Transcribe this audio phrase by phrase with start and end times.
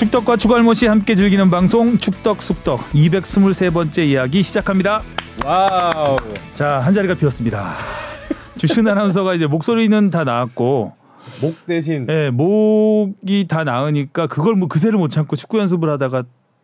[0.00, 5.02] 축덕과 축알못이 함께 즐기는 방송 축덕 숙덕 223번째 이야기 시작합니다.
[5.44, 6.16] Wow.
[6.54, 7.74] 자, 한 자리가 비었습니다.
[8.56, 10.94] 주시은 아나운서가 이제 목소리는 다 나왔고
[11.42, 16.22] 목 대신 예, 목이 다 나으니까 그걸 뭐 그새를 못 참고 축구 연습을 하다가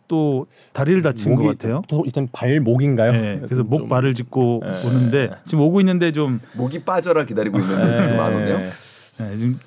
[0.09, 1.83] 또 다리를 다친 것 같아요.
[1.89, 3.13] 또 일단 발목인가요?
[3.13, 4.89] 예, 그래서 목 좀- 발을 짚고 예.
[4.89, 8.61] 오는데 지금 오고 있는데 좀 목이 빠져라 기다리고 있는데 지금 안 오네요.
[8.61, 8.71] 예.
[9.31, 9.61] 예, 지금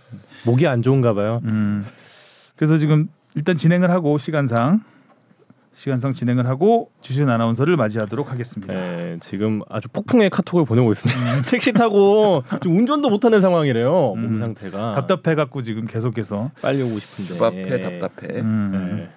[0.44, 1.40] 목이 안 좋은가 봐요.
[1.44, 1.86] 음,
[2.56, 4.82] 그래서 지금 일단 진행을 하고 시간상
[5.74, 8.74] 시간상 진행을 하고 주신 아나운서를 맞이하도록 하겠습니다.
[8.74, 11.42] 예, 지금 아주 폭풍의 카톡을 보내고 있습니다.
[11.50, 14.14] 택시 타고 좀 운전도 못하는 상황이래요.
[14.14, 14.22] 음.
[14.22, 17.38] 몸 상태가 답답해 갖고 지금 계속해서 빨리 오고 싶은데.
[17.38, 18.40] 답답해 답답해.
[18.42, 18.98] 음.
[19.04, 19.10] 예.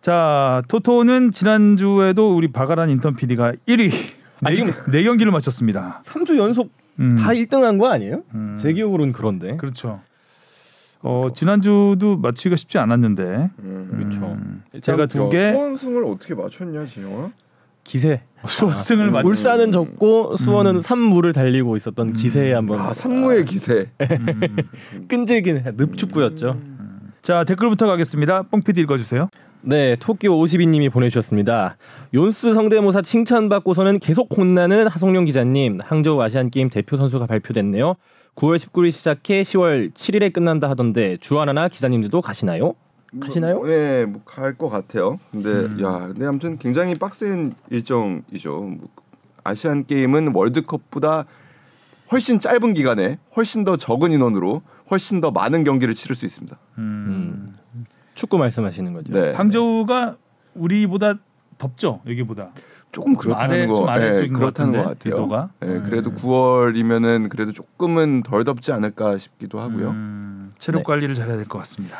[0.00, 3.92] 자 토토는 지난주에도 우리 박아란 인턴 PD가 1위
[4.44, 6.00] 아, 네, 지금- 네 경기를 마쳤습니다.
[6.04, 7.16] 3주 연속 음.
[7.16, 8.22] 다 1등한 거 아니에요?
[8.34, 8.56] 음.
[8.58, 9.56] 제 기억으로는 그런데.
[9.56, 10.00] 그렇죠.
[11.02, 13.84] 어 지난주도 맞추기가 쉽지 않았는데 음.
[13.90, 14.36] 그렇죠.
[14.38, 17.30] 음, 제가 두 야, 개 수원승을 어떻게 맞췄냐 진영아?
[17.84, 18.22] 기세.
[18.46, 19.24] 수승을 맞.
[19.26, 20.80] 울산은 적고 수원은 음.
[20.80, 23.90] 산무를 달리고 있었던 기세에 한번 아 산무의 기세.
[24.00, 24.56] 음.
[25.08, 26.56] 끈질긴 해- 늪축구였죠.
[27.22, 28.42] 자 댓글부터 가겠습니다.
[28.42, 29.28] 뽕 PD 읽어주세요.
[29.64, 31.76] 네, 토끼 52님이 보내주셨습니다.
[32.14, 35.78] 용스 성대모사 칭찬받고서는 계속 혼나는 하성룡 기자님.
[35.82, 37.94] 항저우 아시안 게임 대표 선수가 발표됐네요.
[38.36, 42.74] 9월 19일 시작해 10월 7일에 끝난다 하던데 주하나나 기자님들도 가시나요?
[43.20, 43.62] 가시나요?
[43.64, 45.18] 네, 뭐 갈 것 같아요.
[45.30, 45.78] 근데 음.
[45.82, 48.60] 야, 근데 아무튼 굉장히 빡센 일정이죠.
[48.60, 48.88] 뭐,
[49.44, 51.26] 아시안 게임은 월드컵보다
[52.10, 56.56] 훨씬 짧은 기간에 훨씬 더 적은 인원으로 훨씬 더 많은 경기를 치를 수 있습니다.
[56.78, 57.48] 음.
[58.14, 59.12] 축구 말씀하시는 거죠.
[59.12, 60.16] 네, 항저우가
[60.54, 61.14] 우리보다
[61.58, 62.52] 덥죠 여기보다.
[62.92, 65.14] 조금 그렇다는 아래- 거, 좀 아래쪽인 네, 것 그렇다는 것 같은데, 같아요.
[65.14, 65.48] 기도가.
[65.60, 66.14] 네, 그래도 음.
[66.16, 69.88] 9월이면은 그래도 조금은 덜 덥지 않을까 싶기도 하고요.
[69.90, 70.82] 음, 체력 네.
[70.84, 71.96] 관리를 잘해야 될 것 같습니다.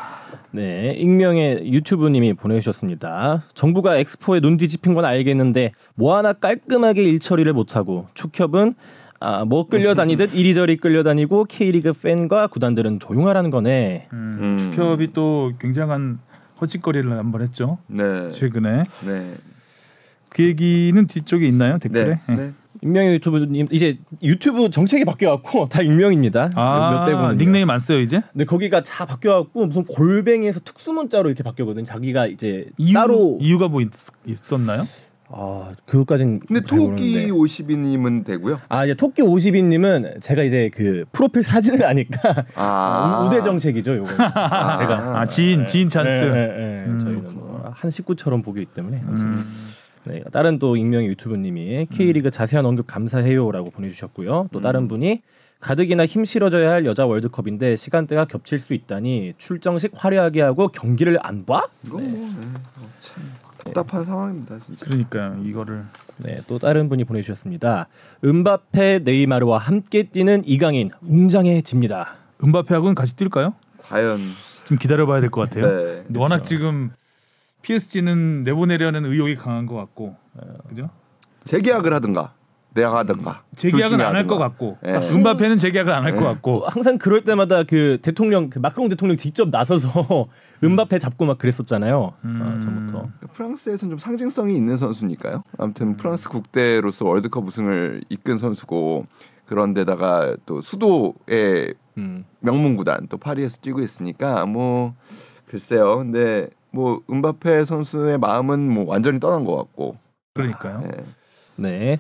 [0.51, 3.43] 네, 익명의 유튜브님이 보내주셨습니다.
[3.55, 8.75] 정부가 엑스포에 눈 뒤집힌 건 알겠는데 뭐 하나 깔끔하게 일처리를 못하고 축협은
[9.19, 14.09] 아, 뭐 끌려다니듯 이리저리 끌려다니고 K리그 팬과 구단들은 조용하라는 거네.
[14.13, 14.59] 음, 음.
[14.59, 16.19] 축협이 또 굉장한
[16.61, 18.83] 허짓거리를 한번 했죠 네, 최근에.
[19.07, 19.31] 네,
[20.33, 22.19] 그 얘기는 뒤쪽에 있나요 댓글에?
[22.27, 22.53] 네, 네.
[22.81, 26.51] 익명의 유튜브님 이제 유튜브 정책이 바뀌어갖고 다 익명입니다.
[26.55, 28.23] 아몇 닉네임 안 써요 이제?
[28.33, 31.85] 근데 거기가 다 바뀌어갖고 무슨 골뱅이에서 특수 문자로 이렇게 바뀌었거든.
[31.85, 33.91] 자기가 이제 이유, 따로 이유가 뭐 있,
[34.25, 34.83] 있었나요?
[35.29, 37.29] 아 그것까진 근데 잘 토끼.
[37.31, 38.61] 52님은 되고요.
[38.69, 44.11] 아 이제 토끼 52님은 제가 이제 그 프로필 사진을 아니까 아, 우대 정책이죠, 요거.
[44.19, 46.11] 아, 제가 아 지인 지인 찬스.
[46.11, 46.85] 네, 네, 네.
[46.87, 46.99] 음.
[47.01, 49.03] 저희는 뭐 한 식구처럼 보기 때문에.
[49.07, 49.45] 음,
[50.05, 54.49] 네, 다른 또 익명의 유튜브님이 K리그 자세한 언급 감사해요라고 보내주셨고요.
[54.53, 54.89] 또 다른 음.
[54.89, 55.23] 분이
[55.61, 61.47] 가득이나 힘 실어줘야 할 여자 월드컵인데 시간대가 겹칠 수 있다니 출정식 화려하게 하고 경기를 안
[61.47, 61.69] 봐?
[61.87, 62.47] 이건 뭐 네.
[62.79, 63.23] 어, 참
[63.59, 64.85] 답답한 상황입니다, 진짜.
[64.85, 65.85] 그러니까요 이거를
[66.19, 67.87] 네, 또 다른 분이 보내주셨습니다.
[68.25, 72.15] 음바페 네이마르와 함께 뛰는 이강인 웅장해집니다.
[72.43, 73.55] 은바페하고는 같이 뛸까요?
[73.83, 74.19] 과연
[74.65, 75.67] 좀 기다려봐야 될 것 같아요.
[75.67, 76.05] 네.
[76.17, 76.43] 워낙 그렇죠.
[76.49, 76.91] 지금
[77.63, 80.17] PSG는 내보내려는 의욕이 강한 것 같고,
[80.69, 80.91] 그죠?
[81.45, 82.35] 재계약을 하든가
[82.75, 84.93] 내야하든가 재계약은 안 할 것 같고, 예.
[84.93, 86.25] 은바페는 재계약을 안 할것 예.
[86.27, 90.27] 같고, 항상 그럴 때마다 그 대통령 그 마크롱 대통령 직접 나서서
[90.65, 92.13] 음바페 잡고 막 그랬었잖아요.
[92.25, 92.41] 음.
[92.43, 93.09] 아, 전부터.
[93.35, 95.43] 프랑스에서는 좀 상징성이 있는 선수니까요.
[95.59, 99.07] 아무튼 프랑스 국대로서 월드컵 우승을 이끈 선수고
[99.47, 102.25] 그런데다가 또 수도의 음.
[102.41, 104.95] 명문 구단 또 파리에서 뛰고 있으니까 뭐
[105.47, 105.99] 글쎄요.
[105.99, 109.97] 근데 뭐 은바페 선수의 마음은 뭐 완전히 떠난 것 같고.
[110.35, 110.83] 그러니까요.
[110.85, 111.03] 예.
[111.57, 111.99] 네.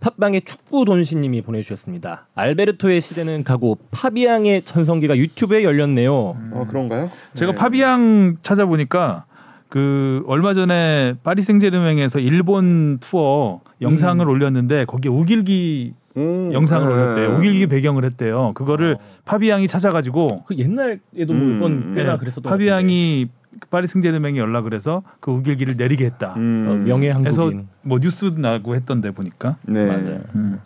[0.00, 2.26] 팟빵의 축구 돈신님이 보내주셨습니다.
[2.34, 6.14] 알베르토의 시대는 가고 파비앙의 전성기가 유튜브에 열렸네요.
[6.14, 7.10] 어 그런가요?
[7.32, 7.58] 제가 네.
[7.58, 9.24] 파비앙 찾아보니까
[9.70, 16.94] 그 얼마 전에 파리 생제르맹에서 일본 투어 영상을 올렸는데 거기에 우길기 음, 영상을 네.
[16.94, 17.38] 올렸대요.
[17.38, 18.52] 우길기 배경을 했대요.
[18.54, 21.94] 그거를 파비앙이 찾아가지고 그 옛날에도 뭐 음, 이번 음.
[21.94, 23.28] 꽤나 네, 그랬었던 파비앙이
[23.70, 26.28] 파리 생제르맹에 연락을 해서 그 우길기를 내리게 했다.
[26.28, 26.70] 것 같은데.
[26.70, 26.84] 어, 음.
[26.84, 27.68] 명예 해서 한국인.
[27.82, 29.56] 뭐 뉴스 나고 했던데 보니까.
[29.66, 29.84] 네.
[29.86, 30.20] 맞아요.
[30.34, 30.60] 음.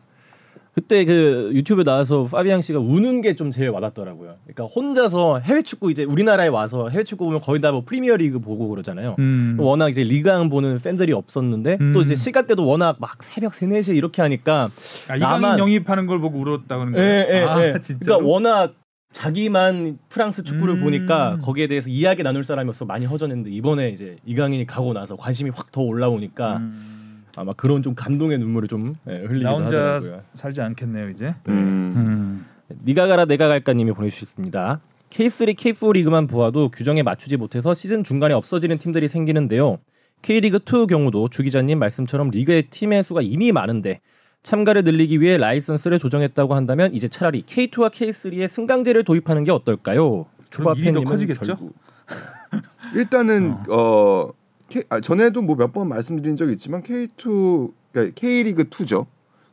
[0.74, 4.36] 그때 그 유튜브에 나와서 파비앙 씨가 우는 게 좀 제일 와닿더라고요.
[4.44, 8.38] 그러니까 혼자서 해외 축구 이제 우리나라에 와서 해외 축구 보면 거의 다 뭐 프리미어 리그
[8.38, 9.16] 보고 그러잖아요.
[9.18, 9.56] 음.
[9.58, 11.92] 워낙 이제 리그안 보는 팬들이 없었는데 음.
[11.94, 14.70] 또 이제 시간대도 워낙 막 새벽 3, 4시에 이렇게 하니까
[15.08, 17.26] 아, 이강인 나만- 영입하는 걸 보고 울었다는 예, 거예요.
[17.28, 17.74] 예, 아, 예.
[17.82, 17.98] 진짜.
[18.04, 18.74] 그러니까 워낙
[19.12, 20.80] 자기만 프랑스 축구를 음.
[20.82, 25.50] 보니까 거기에 대해서 이야기 나눌 사람이 없어 많이 허전했는데 이번에 이제 이강인이 가고 나서 관심이
[25.50, 27.24] 확 더 올라오니까 음.
[27.36, 30.22] 아마 그런 좀 감동의 눈물을 좀 예, 흘리기도 나 혼자 하더라고요.
[30.34, 31.34] 살지 않겠네요 이제.
[31.48, 31.52] 음.
[31.96, 32.46] 음.
[32.84, 34.80] 니가 가라 내가 갈까님이 보내주셨습니다.
[35.10, 39.78] K3, K4 리그만 보아도 규정에 맞추지 못해서 시즌 중간에 없어지는 팀들이 생기는데요.
[40.20, 44.00] K리그 2 경우도 주 기자님 말씀처럼 리그의 팀의 수가 이미 많은데
[44.48, 50.24] 참가를 늘리기 위해 라이선스를 조정했다고 한다면 이제 차라리 K2와 K3의 승강제를 도입하는 게 어떨까요?
[50.50, 51.40] 더 팬님은 커지겠죠?
[51.44, 51.74] 결국
[52.96, 54.30] 일단은 어,
[54.70, 59.04] K, 아, 전에도 뭐 몇 번 말씀드린 적이 있지만 K2 그러니까 K리그 2죠.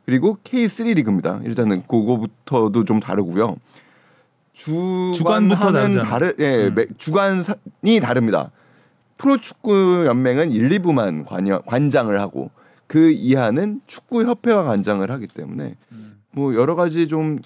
[0.06, 1.40] 그리고 K3 리그입니다.
[1.44, 3.56] 일단은 그거부터도 좀 다르고요.
[4.54, 5.72] 주간부터.
[6.04, 6.74] 다르 예, 음.
[6.74, 8.50] 매- 주간이 다릅니다.
[9.18, 12.50] 프로축구 연맹은 1, 2부만 관여, 관장을 하고
[12.86, 16.20] 그 이하는 축구 협회와 관장을 하기 때문에 음.
[16.30, 17.40] 뭐 여러 가지 좀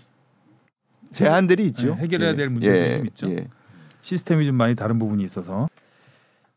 [1.13, 1.95] 제한들이 있죠.
[1.95, 3.31] 네, 해결해야 될 문제들이 좀 있죠.
[3.31, 3.47] 예.
[4.03, 5.69] 시스템이 좀 많이 다른 부분이 있어서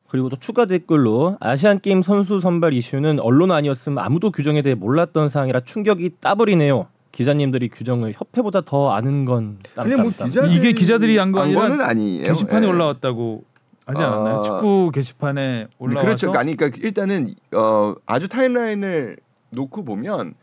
[0.08, 5.30] 그리고 또 추가 댓글로 아시안 게임 선수 선발 이슈는 언론 아니었으면 아무도 규정에 대해 몰랐던
[5.30, 6.88] 사항이라 충격이 따블이네요.
[7.12, 10.28] 기자님들이 규정을 협회보다 더 아는 건 아니 뭐 땀땀땀.
[10.28, 12.24] 기자들이 이게 기자들이 한거 안 아니라 거는 아니에요.
[12.26, 12.72] 게시판에 예.
[12.72, 13.44] 올라왔다고
[13.86, 14.38] 하지 않았나요?
[14.38, 14.42] 아.
[14.42, 16.32] 축구 게시판에 올라와서 그렇죠.
[16.40, 19.18] 아니 그러니까 일단은 어, 아주 타임라인을
[19.52, 20.36] 놓고 보면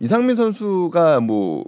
[0.00, 1.64] 이상민 선수가 뭐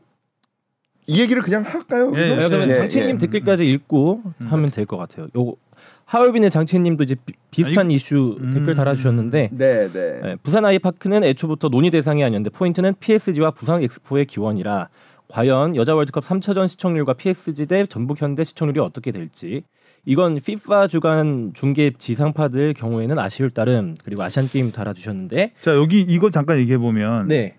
[1.06, 2.12] 이 얘기를 그냥 할까요?
[2.14, 2.28] 예?
[2.28, 3.18] 네, 그러면 예, 장채님 예.
[3.18, 4.46] 댓글까지 읽고 음.
[4.46, 5.26] 하면 될 것 같아요.
[5.36, 5.54] 요
[6.04, 8.52] 하얼빈의 장채님도 이제 비, 비슷한 이슈 음.
[8.52, 10.20] 댓글 달아주셨는데 네, 네.
[10.24, 14.88] 예, 부산 아이파크는 애초부터 논의 대상이 아니었는데 포인트는 PSG와 부산 엑스포의 기원이라
[15.28, 19.62] 과연 여자 월드컵 3차전 시청률과 PSG 대 전북 현대 시청률이 어떻게 될지
[20.04, 23.94] 이건 FIFA 주간 중계 지상파들 경우에는 아쉬울 따름.
[24.04, 25.52] 그리고 아시안 게임 달아주셨는데.
[25.60, 27.54] 자 여기 이거 잠깐 얘기해 보면 네.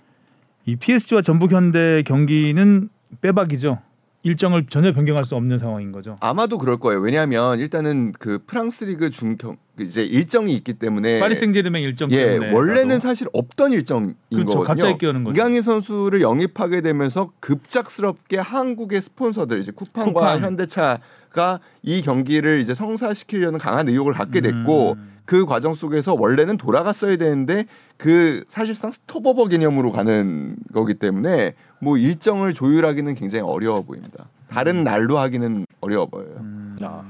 [0.65, 2.89] 이 PSG와 전북 현대 경기는
[3.21, 3.79] 빼박이죠.
[4.23, 6.17] 일정을 전혀 변경할 수 없는 상황인 거죠.
[6.21, 7.01] 아마도 그럴 거예요.
[7.01, 12.99] 왜냐하면 일단은 그 프랑스 리그 중경 이제 일정이 있기 때문에 파리 생제르맹 일정 예, 원래는.
[12.99, 14.59] 사실 없던 일정인 그렇죠.
[14.59, 14.63] 거거든요.
[14.65, 15.33] 갑자기 끼우는 거죠.
[15.35, 20.41] 이강인 선수를 영입하게 되면서 급작스럽게 한국의 스폰서들 이제 쿠팡과 쿠팡.
[20.41, 25.13] 현대차가 이 경기를 이제 성사시키려는 강한 의욕을 갖게 됐고 음.
[25.25, 27.65] 그 과정 속에서 원래는 돌아갔어야 되는데
[27.97, 34.25] 그 사실상 스톱오버 개념으로 가는 거기 때문에 뭐 일정을 조율하기는 굉장히 어려워 보입니다.
[34.49, 36.35] 다른 날로 하기는 어려워 보여요.
[36.39, 37.03] 음, 아.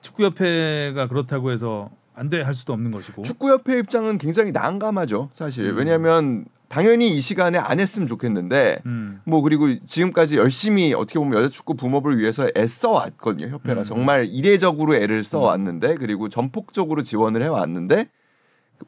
[0.00, 3.22] 축구협회가 그렇다고 해서 안 돼 할 수도 없는 것이고.
[3.22, 5.70] 축구협회 입장은 굉장히 난감하죠, 사실.
[5.70, 5.76] 음.
[5.76, 9.20] 왜냐하면 당연히 이 시간에 안 했으면 좋겠는데 음.
[9.24, 13.84] 뭐 그리고 지금까지 열심히 어떻게 보면 여자 축구 붐업을 위해서 애써 왔거든요 협회가 음.
[13.84, 18.08] 정말 이례적으로 애를 써 왔는데 그리고 전폭적으로 지원을 해 왔는데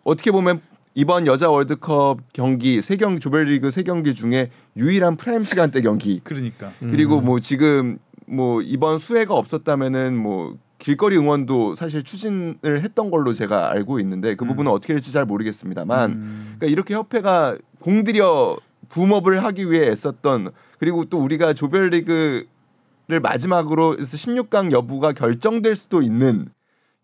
[0.04, 0.60] 어떻게 보면
[0.94, 6.72] 이번 여자 월드컵 경기 세 경기 조별리그 세 경기 중에 유일한 prime 시간대 경기 그러니까.
[6.80, 7.24] 그리고 음.
[7.26, 14.00] 뭐 지금 뭐 이번 수해가 없었다면은 뭐 길거리 응원도 사실 추진을 했던 걸로 제가 알고
[14.00, 14.48] 있는데 그 음.
[14.48, 16.44] 부분은 어떻게 될지 잘 모르겠습니다만 음.
[16.58, 18.58] 그러니까 이렇게 협회가 공들여
[18.88, 22.46] boom up을 하기 위해 애썼던 그리고 또 우리가 조별리그를
[23.22, 26.48] 마지막으로 해서 16강 여부가 결정될 수도 있는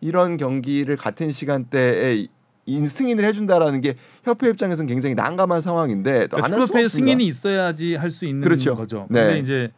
[0.01, 2.29] 이런 경기를 같은 시간대에 인-
[2.67, 6.89] 승인을 해준다라는 게 협회 입장에서는 굉장히 난감한 상황인데 그러니까 할 수가 축구협회 없습니다.
[7.13, 8.77] 승인이 있어야지 할 수 있는 그렇죠.
[8.77, 9.07] 거죠.
[9.09, 9.21] 네.
[9.23, 9.71] 근데 이제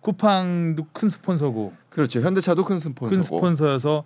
[0.00, 4.04] 쿠팡도 큰 스폰서고 그렇죠 현대차도 큰 스폰서고 큰 스폰서여서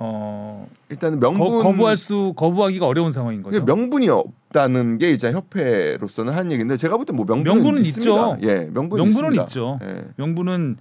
[0.00, 3.64] 어 일단은 거, 명분 거 부할 수 거부하기가 어려운 상황인 거죠.
[3.64, 7.82] 명분이 없다는 게 이제 협회로서는 한 얘기인데 제가 볼 때 뭐 명분은, 명분은.
[7.86, 8.36] 있죠.
[8.42, 9.42] 예, 명분은, 명분은.
[9.44, 9.78] 있죠.
[9.82, 10.04] 예.
[10.16, 10.76] 명분은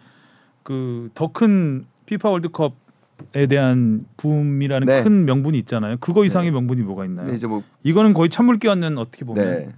[0.64, 2.76] 그 더 큰 피파 월드컵
[3.36, 5.04] 에 대한 붐이라는 네.
[5.04, 5.98] 큰 명분이 있잖아요.
[6.00, 6.54] 그거 이상의 네.
[6.54, 7.26] 명분이 뭐가 있나요?
[7.26, 9.70] 근데 이제 뭐 이거는 거의 찬물 끼얹는 어떻게 보면 네.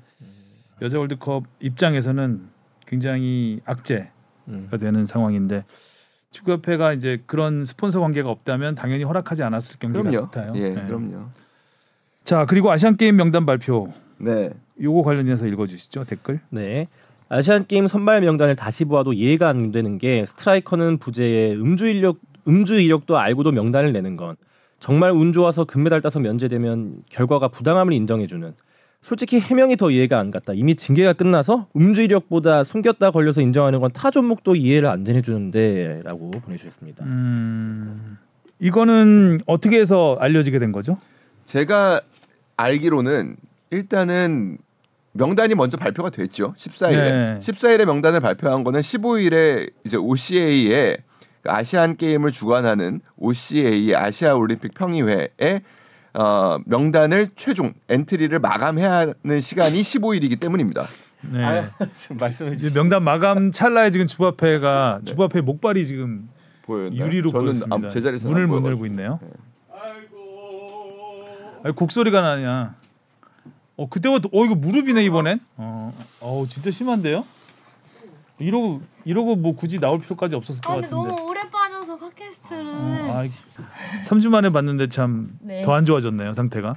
[0.82, 2.42] 여자 월드컵 입장에서는
[2.86, 4.10] 굉장히 악재가
[4.50, 4.70] 음.
[4.80, 5.64] 되는 상황인데
[6.32, 10.28] 축구협회가 이제 그런 스폰서 관계가 없다면 당연히 허락하지 않았을 경기 그럼요.
[10.28, 10.54] 같아요.
[10.56, 10.86] 예, 네.
[10.86, 11.30] 그럼요.
[12.24, 14.52] 자 그리고 아시안 게임 명단 발표 네.
[14.82, 16.40] 요거 관련해서 읽어주시죠 댓글.
[16.50, 16.88] 네.
[17.30, 22.18] 아시안 게임 선발 명단을 다시 보아도 이해가 안 되는 게 스트라이커는 부재에 음주 이력
[22.48, 24.36] 음주 이력도 알고도 명단을 내는 건
[24.80, 28.54] 정말 운 좋아서 금메달 따서 면제되면 결과가 부당함을 인정해주는
[29.02, 30.54] 솔직히 해명이 더 이해가 안 갔다.
[30.54, 37.06] 이미 징계가 끝나서 음주 이력보다 숨겼다 걸려서 인정하는 건 타 종목도 이해를 안 해주는데라고 보내주셨습니다.
[37.06, 38.18] 음
[38.60, 40.98] 이거는 어떻게 해서 알려지게 된 거죠?
[41.46, 42.02] 제가
[42.58, 43.38] 알기로는
[43.72, 44.58] 일단은
[45.14, 46.54] 명단이 먼저 발표가 됐죠.
[46.58, 46.92] 14일에.
[46.96, 47.40] 네.
[47.40, 50.98] 14일에 명단을 발표한 거는 15일에 이제 OCA에
[51.46, 55.62] 아시안 게임을 주관하는 OCA 아시아 올림픽 평의회에
[56.14, 60.86] 어, 명단을 최종 엔트리를 마감해야 하는 시간이 15일이기 때문입니다.
[61.22, 61.66] 네.
[61.94, 66.30] 지금 말씀해 이제 명단 마감 찰나에 지금 주바페가 주바페 목발이 지금
[66.64, 67.06] 보였나요?
[67.06, 67.76] 유리로 보였습니다.
[67.76, 68.66] 암- 제자리에서 문을 안 못.
[68.68, 69.20] 열고 있네요.
[71.64, 72.76] 아니, 곡소리가 나냐?
[73.76, 75.40] 어 그때부터 어 이거 무릎이네 이번엔.
[75.58, 77.26] 어, 어 진짜 심한데요?
[78.40, 81.22] 이러고 이러고 뭐 굳이 나올 필요까지 없었을 것아 근데 같은데.
[81.90, 83.24] 너무 오래 빠져서 팟캐스트 테스트를 아,
[84.06, 85.64] 3주 만에 봤는데 참더 네.
[85.66, 86.76] 안 좋아졌네요 상태가.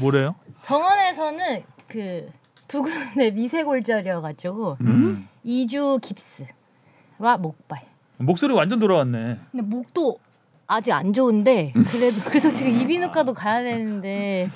[0.00, 0.34] 뭐래요?
[0.64, 2.30] 병원에서는 그
[2.68, 5.28] 두근의 미세골절이어가지고 음.
[5.44, 7.82] 2주 깁스와 목발.
[8.18, 9.38] 목소리 완전 돌아왔네.
[9.50, 10.18] 근데 목도
[10.66, 14.48] 아직 안 좋은데 그래도 그래서 지금 이비인후과도 가야 되는데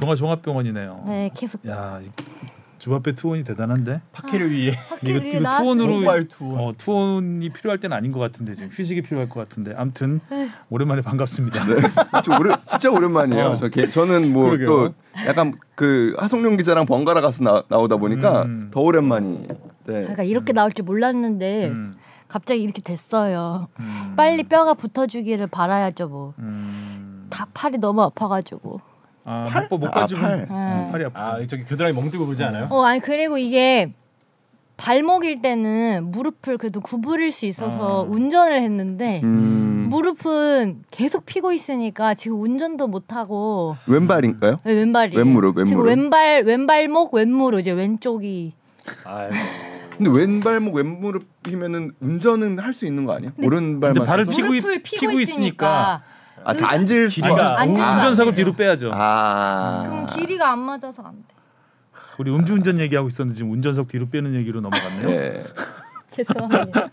[0.00, 1.04] 종합 종합병원이네요.
[1.06, 2.10] 네 계속 야 이-
[2.78, 4.00] 주바페 투혼이 대단한데.
[4.12, 5.50] 파케를 위해 학교 이거, 이거.
[5.58, 6.60] 투혼으로 투혼.
[6.60, 9.74] 어, 투혼이 필요할 때는 아닌 것 같은데 지금 휴식이 필요할 것 같은데.
[9.76, 10.20] 아무튼
[10.70, 11.64] 오랜만에 반갑습니다.
[11.64, 12.22] 네.
[12.22, 13.44] 좀 오래, 진짜 오랜만이에요.
[13.46, 13.54] 어.
[13.56, 14.56] 저 개- 저는 뭐.
[14.58, 14.94] 또
[15.26, 18.70] 약간 그 하성룡 기자랑 번갈아 가서 나, 나오다 보니까 음.
[18.72, 19.46] 더 오랜만이.
[19.48, 19.56] 네.
[20.02, 21.94] 그러니까 이렇게 나올 줄 몰랐는데 음,
[22.28, 23.68] 갑자기 이렇게 됐어요.
[23.80, 26.34] 음, 빨리 뼈가 붙어주기를 바라야죠 뭐.
[26.38, 27.26] 음.
[27.30, 28.80] 다 팔이 너무 아파가지고.
[29.30, 30.46] 아, 목, 목 아, 빠지고 팔.
[30.50, 30.88] 음.
[30.90, 31.20] 팔이 아프죠.
[31.20, 32.68] 아 저기 겨드랑이 멍들고 그러지 않아요?
[32.70, 33.92] 어 아니 그리고 이게
[34.78, 38.06] 발목일 때는 무릎을 그래도 구부릴 수 있어서 아.
[38.08, 44.58] 운전을 했는데 음, 무릎은 계속 피고 있으니까 지금 운전도 못 하고 왼발인가요?
[44.64, 45.86] 네, 왼발이 왼무릎, 지금 왼무릎.
[45.88, 48.52] 왼발 왼발목 왼무릎 이제 왼쪽이
[49.04, 49.34] 아이고.
[49.98, 53.32] 근데 왼발목 왼무릎이면은 운전은 할 수 있는 거 아니야?
[53.42, 54.24] 오른발만 근데 발을?
[54.26, 56.02] 피고 있- 무릎을 피고, 피고 있으니까,
[56.44, 57.86] 아, 다 앉을 수 길이가 안 운- 되죠.
[57.88, 58.52] 운전석을 안 뒤로.
[58.54, 58.90] 빼야죠.
[58.92, 59.82] 아.
[59.86, 61.34] 그럼 길이가 안 맞아서 안 돼.
[62.18, 65.06] 우리 음주운전 얘기하고 있었는데 지금 운전석 뒤로 빼는 얘기로 넘어갔네요.
[65.08, 65.44] 네.
[66.10, 66.88] 죄송합니다.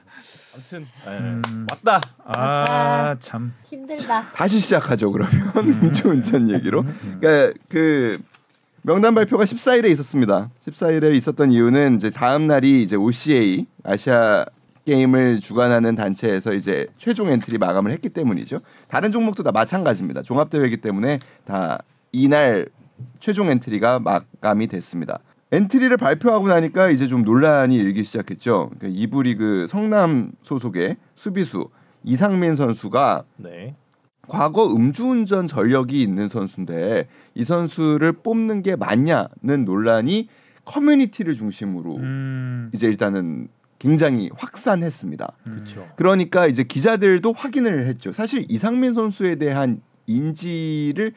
[0.54, 1.42] 아무튼 음.
[1.44, 1.66] 네.
[1.72, 2.02] 왔다.
[2.26, 3.54] 아 참.
[3.64, 4.28] 힘들다.
[4.36, 6.86] 다시 시작하죠 그러면 음주운전 얘기로.
[7.20, 8.20] 그러니까 그
[8.84, 10.50] 명단 발표가 14일에 있었습니다.
[10.68, 14.46] 14일에 있었던 이유는 이제 다음 날이 이제 OCA 아시안
[14.86, 18.62] 게임을 주관하는 단체에서 이제 최종 엔트리 마감을 했기 때문이죠.
[18.88, 20.22] 다른 종목도 다 마찬가지입니다.
[20.22, 21.80] 종합 대회이기 때문에 다
[22.12, 22.68] 이날
[23.20, 25.20] 최종 엔트리가 마감이 됐습니다.
[25.52, 28.72] 엔트리를 발표하고 나니까 이제 좀 논란이 일기 시작했죠.
[28.78, 31.70] 그러니까 이부 리그 성남 소속의 수비수
[32.04, 33.76] 이상민 선수가 네.
[34.28, 40.30] 과거 음주운전 전력이 있는 선수인데 이 선수를 뽑는 게 맞냐는 논란이
[40.66, 42.72] 커뮤니티를 중심으로 음.
[42.74, 43.48] 이제 일단은
[43.80, 45.32] 굉장히 확산했습니다.
[45.44, 45.88] 그렇죠.
[45.96, 48.14] 그러니까 이제 기자들도 확인을 했죠.
[48.14, 51.14] 사실 이상민 선수에 대한 인지를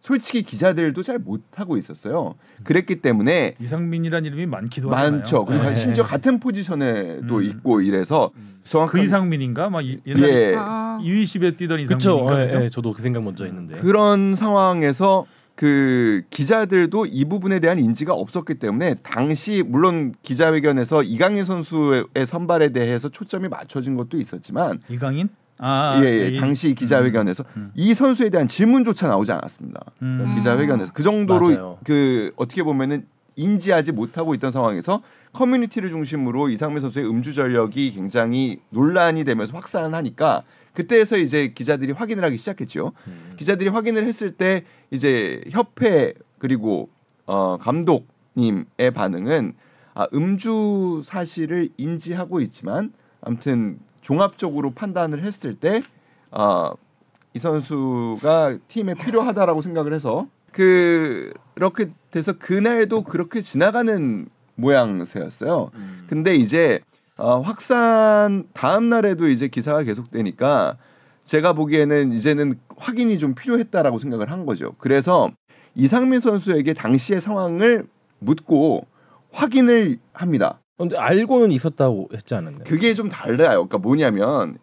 [0.00, 2.34] 솔직히 기자들도 잘 못하고 있었어요.
[2.64, 5.18] 그랬기 때문에 이상민이란 이름이 많기도 하잖아요.
[5.20, 5.44] 많죠.
[5.44, 5.74] 그리고 네.
[5.76, 7.42] 심지어 같은 포지션에도 음.
[7.44, 8.32] 있고 이래서
[8.64, 9.70] 정확한 그 이상민인가?
[9.70, 11.78] 막 이- 옛날에 예 아, 유이십에 뛰던.
[11.80, 12.40] 이상민인가?
[12.40, 12.62] 예, 그죠?
[12.64, 13.78] 예, 저도 그 생각 먼저 했는데.
[13.78, 22.04] 그런 상황에서 그 기자들도 이 부분에 대한 인지가 없었기 때문에 당시 물론 기자회견에서 이강인 선수의
[22.26, 25.28] 선발에 대해서 초점이 맞춰진 것도 있었지만 이강인?
[25.58, 27.70] 아, 예, 예, 이- 당시 기자회견에서 음.
[27.74, 29.80] 이 선수에 대한 질문조차 나오지 않았습니다.
[30.02, 30.34] 음.
[30.36, 31.78] 기자회견에서 그 정도로 맞아요.
[31.84, 33.06] 그 어떻게 보면은
[33.36, 40.42] 인지하지 못하고 있던 상황에서 커뮤니티를 중심으로 이상민 선수의 음주 전력이 굉장히 논란이 되면서 확산하니까
[40.74, 42.92] 그때에서 이제 기자들이 확인을 하기 시작했죠.
[43.06, 43.34] 음.
[43.36, 46.88] 기자들이 확인을 했을 때 이제 협회 그리고
[47.26, 49.54] 어, 감독님의 반응은
[49.94, 55.82] 아, 음주 사실을 인지하고 있지만 아무튼 종합적으로 판단을 했을 때
[56.30, 56.72] 어,
[57.34, 65.70] 이 선수가 팀에 필요하다라고 생각을 해서 그 그렇게 돼서 그날도 그렇게 지나가는 모양새였어요.
[65.74, 66.06] 음.
[66.08, 66.80] 근데 이제
[67.18, 70.76] 어, 확산 다음 날에도 이제 기사가 계속되니까
[71.24, 74.74] 제가 보기에는 이제는 확인이 좀 필요했다라고 생각을 한 거죠.
[74.78, 75.30] 그래서
[75.74, 77.86] 이상민 선수에게 당시의 상황을
[78.18, 78.86] 묻고
[79.30, 80.60] 확인을 합니다.
[80.76, 82.64] 근데 알고는 있었다고 했지 않았나요?
[82.64, 83.66] 그게 좀 달라요.
[83.66, 84.58] 그러니까 뭐냐면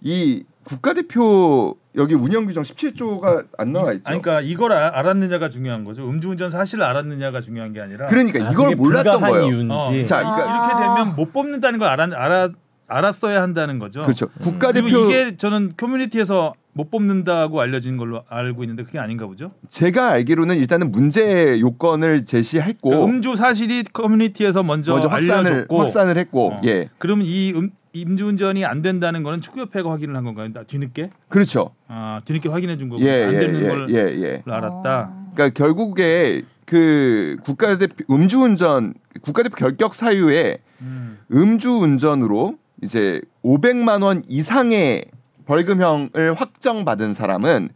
[0.00, 4.02] 이 국가대표 여기 운영 규정 17조가 안 나와 있죠.
[4.06, 6.06] 아니, 그러니까 이걸 아- 알았느냐가 중요한 거죠.
[6.08, 9.46] 음주운전 사실을 알았느냐가 중요한 게 아니라 그러니까 아, 이걸 몰랐던 거예요.
[9.46, 9.72] 이유인지.
[9.72, 10.04] 어.
[10.04, 10.68] 자, 그러니까 아.
[10.68, 12.50] 이렇게 되면 못 뽑는다는 걸 알아, 알아
[12.86, 14.02] 알았어야 한다는 거죠.
[14.02, 14.28] 그렇죠.
[14.28, 19.50] 그리고 국가대표 이게 저는 커뮤니티에서 못 뽑는다고 알려진 걸로 알고 있는데 그게 아닌가 보죠.
[19.68, 26.16] 제가 알기로는 일단은 문제 요건을 제시했고 그러니까 음주 사실이 커뮤니티에서 먼저, 먼저 확산을 알려졌고 확산을
[26.18, 26.60] 했고 어.
[26.64, 30.52] 예 그러면 이 음, 음주운전이 안 된다는 거는 축구협회가 확인을 한 건가요?
[30.52, 31.10] 나 뒤늦게?
[31.28, 34.42] 그렇죠 아 뒤늦게 확인해 준 거고 예 안 예 되는 걸예 예, 예.
[34.46, 35.10] 알았다.
[35.12, 35.30] 어.
[35.34, 41.18] 그러니까 결국에 그 국가대표 음주운전 국가대표 결격 사유에 음.
[41.32, 45.06] 음주운전으로 이제 500만 원 이상의
[45.46, 47.70] 벌금형을 확정받은 사람은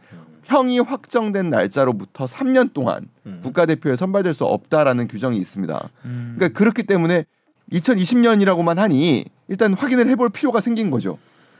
[0.45, 3.39] 형이 확정된 날짜로부터 3년 동안 음.
[3.43, 5.89] 국가대표에 선발될 수 없다라는 규정이 있습니다.
[6.05, 6.35] 음.
[6.37, 7.25] 그러니까 그렇기 때문에
[7.73, 11.17] 2020년이라고만 하니 일단 확인을 해볼 필요가 생긴 거죠.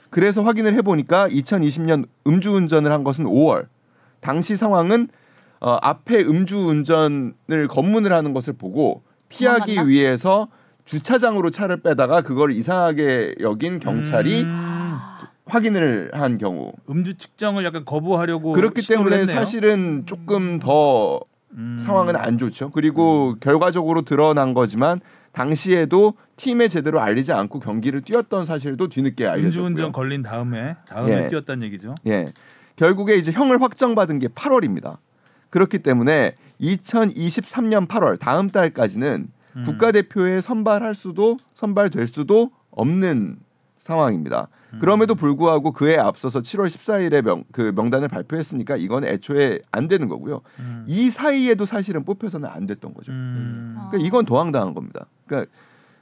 [0.10, 3.66] 그래서 확인을 해보니까 2020년 음주운전을 한 것은 5월.
[4.20, 5.10] 당시 상황은
[5.60, 9.88] 어, 앞에 음주운전을 검문을 하는 것을 보고 피하기?
[9.88, 10.50] 위해서
[10.86, 14.56] 주차장으로 차를 빼다가 그걸 이상하게 여긴 경찰이 음.
[14.56, 19.36] 아, 확인을 한 경우 음주 측정을 약간 거부하려고 그렇기 때문에 했네요.
[19.36, 21.22] 사실은 조금 더
[21.54, 21.80] 음.
[21.82, 22.70] 상황은 안 좋죠.
[22.72, 25.00] 그리고 결과적으로 드러난 거지만
[25.34, 29.68] 당시에도 팀에 제대로 알리지 않고 경기를 뛰었던 사실도 뒤늦게 알려졌고요.
[29.68, 31.28] 음주운전 걸린 다음에 다음에 예.
[31.28, 31.96] 뛰었다는 얘기죠.
[32.08, 32.32] 예.
[32.76, 34.98] 결국에 이제 형을 확정받은 게 8월입니다.
[35.50, 39.64] 그렇기 때문에 2023년 8월 다음 달까지는 음.
[39.64, 43.38] 국가대표에 선발할 수도 선발될 수도 없는
[43.78, 44.48] 상황입니다.
[44.74, 44.80] 음.
[44.80, 50.42] 그럼에도 불구하고 그에 앞서서 7월 14일에 명, 그 명단을 발표했으니까 이건 애초에 안 되는 거고요.
[50.60, 50.86] 음.
[50.88, 53.12] 이 사이에도 사실은 뽑혀서는 안 됐던 거죠.
[53.12, 53.76] 음.
[53.90, 55.06] 그러니까 이건 도황당한 겁니다.
[55.34, 55.52] 그러니까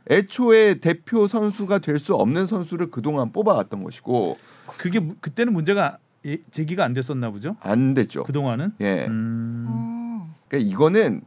[0.09, 4.38] 애초에 대표 선수가 될 수 없는 선수를 그동안 뽑아왔던 것이고
[4.77, 7.55] 그게 무- 그때는 문제가 예- 제기가 안 됐었나 보죠.
[7.61, 8.23] 안 됐죠.
[8.23, 8.73] 그 동안은.
[8.81, 9.05] 예.
[9.05, 9.65] 음.
[9.69, 10.33] 음.
[10.47, 11.21] 그러니까 이거는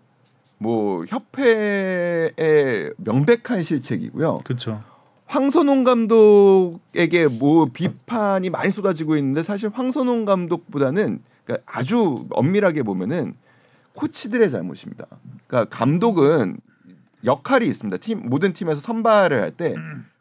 [0.58, 4.38] 뭐 협회의 명백한 실책이고요.
[4.44, 4.82] 그렇죠.
[5.26, 13.34] 황선홍 감독에게 뭐 비판이 많이 쏟아지고 있는데 사실 황선홍 감독보다는 그러니까 아주 엄밀하게 보면은
[13.94, 15.06] 코치들의 잘못입니다.
[15.46, 16.58] 그러니까 감독은
[17.25, 17.97] 역할이 있습니다.
[17.99, 19.75] 팀 모든 팀에서 선발을 할때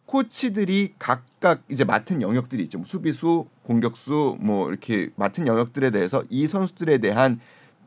[0.06, 2.78] 코치들이 각각 이제 맡은 영역들이 있죠.
[2.78, 7.40] 뭐 수비수, 공격수 뭐 이렇게 맡은 영역들에 대해서 이 선수들에 대한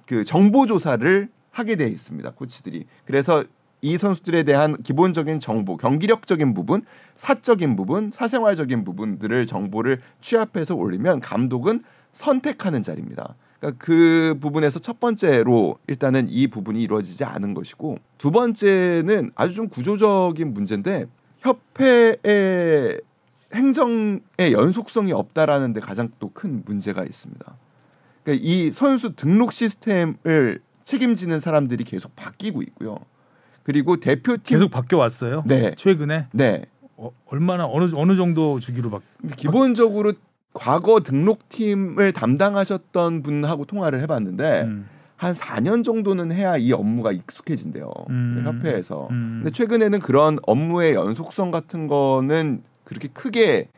[0.06, 2.32] 그 정보 조사를 하게 돼 있습니다.
[2.32, 2.86] 코치들이.
[3.04, 3.44] 그래서
[3.80, 6.82] 이 선수들에 대한 기본적인 정보, 경기력적인 부분,
[7.14, 13.36] 사적인 부분, 사생활적인 부분들을 정보를 취합해서 올리면 감독은 선택하는 자리입니다.
[13.66, 19.68] 그러니까 그 부분에서 첫 번째로 일단은 이 부분이 이루어지지 않은 것이고 두 번째는 아주 좀
[19.68, 21.06] 구조적인 문제인데
[21.40, 23.00] 협회의
[23.52, 27.56] 행정의 연속성이 없다라는 데 가장 또 큰 문제가 있습니다.
[28.22, 32.98] 그러니까 이 선수 등록 시스템을 책임지는 사람들이 계속 바뀌고 있고요.
[33.62, 35.42] 그리고 대표팀 계속 바뀌어 왔어요.
[35.46, 35.74] 네.
[35.74, 39.00] 최근에 네 어, 얼마나 어느 어느 정도 주기로 바.
[39.36, 40.12] 기본적으로
[40.56, 44.88] 과거 등록팀을 담당하셨던 분하고 통화를 해봤는데 음.
[45.16, 48.42] 한 4년 정도는 해야 이 업무가 익숙해진대요 음.
[48.44, 49.08] 협회에서.
[49.10, 49.40] 음.
[49.42, 53.68] 근데 최근에는 그런 업무의 연속성 같은 거는 그렇게 크게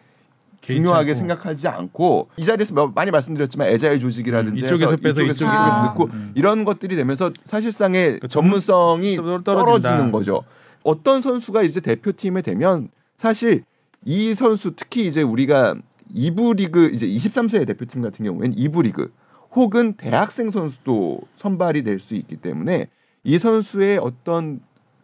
[0.61, 1.19] 중요하게 않고.
[1.19, 5.73] 생각하지 않고 이 자리에서 몇- 많이 말씀드렸지만 애자일 조직이라든지 음, 이쪽에서 빼서 이쪽에서 이쪽에 저쪽에서
[5.81, 5.85] 아.
[5.87, 6.33] 넣고 음.
[6.35, 9.65] 이런 것들이 되면서 사실상의 그 전문성이 떨- 떨어진다.
[9.65, 10.43] 떨어지는 거죠.
[10.83, 13.63] 어떤 선수가 이제 대표팀에 되면 사실
[14.05, 15.75] 이 선수 특히 이제 우리가
[16.15, 19.13] 2부 리그 이제 23세 대표팀 같은 경우에는 2부 리그
[19.53, 22.89] 혹은 대학생 선수도 선발이 될 수 있기 때문에
[23.25, 24.61] 이 선수의 어떤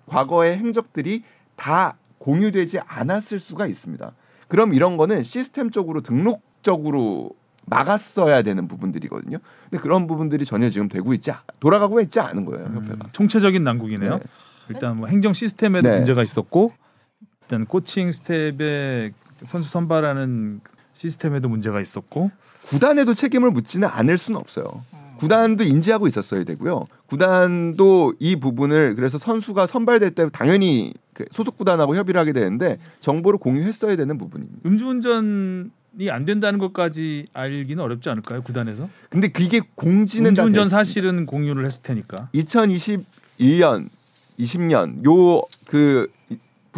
[0.06, 1.22] 과거의 행적들이
[1.56, 4.12] 다 공유되지 않았을 수가 있습니다.
[4.48, 7.30] 그럼 이런 거는 시스템적으로 등록적으로
[7.66, 9.38] 막았어야 되는 부분들이거든요.
[9.70, 13.08] 근데 그런 부분들이 전혀 지금 되고 있지 않- 돌아가고 있지 않은 거예요, 음, 협회가.
[13.12, 14.18] 총체적인 난국이네요.
[14.18, 14.20] 네.
[14.68, 15.96] 일단 뭐 행정 시스템에도 네.
[15.96, 16.72] 문제가 있었고
[17.42, 19.12] 일단 코칭 스텝의
[19.42, 20.60] 선수 선발하는
[20.94, 22.30] 시스템에도 문제가 있었고
[22.66, 24.82] 구단에도 책임을 묻지는 않을 수는 없어요.
[25.18, 26.86] 구단도 인지하고 있었어야 되고요.
[27.06, 33.38] 구단도 이 부분을 그래서 선수가 선발될 때 당연히 그 소속 구단하고 협의를 하게 되는데 정보를
[33.38, 34.60] 공유했어야 되는 부분입니다.
[34.66, 38.42] 음주운전이 안 된다는 것까지 알기는 어렵지 않을까요?
[38.42, 40.68] 구단에서 근데 그게 공지는 다 음주운전.
[40.68, 43.88] 사실은 공유를 했을 테니까 2021년,
[44.38, 46.08] 20년 요 그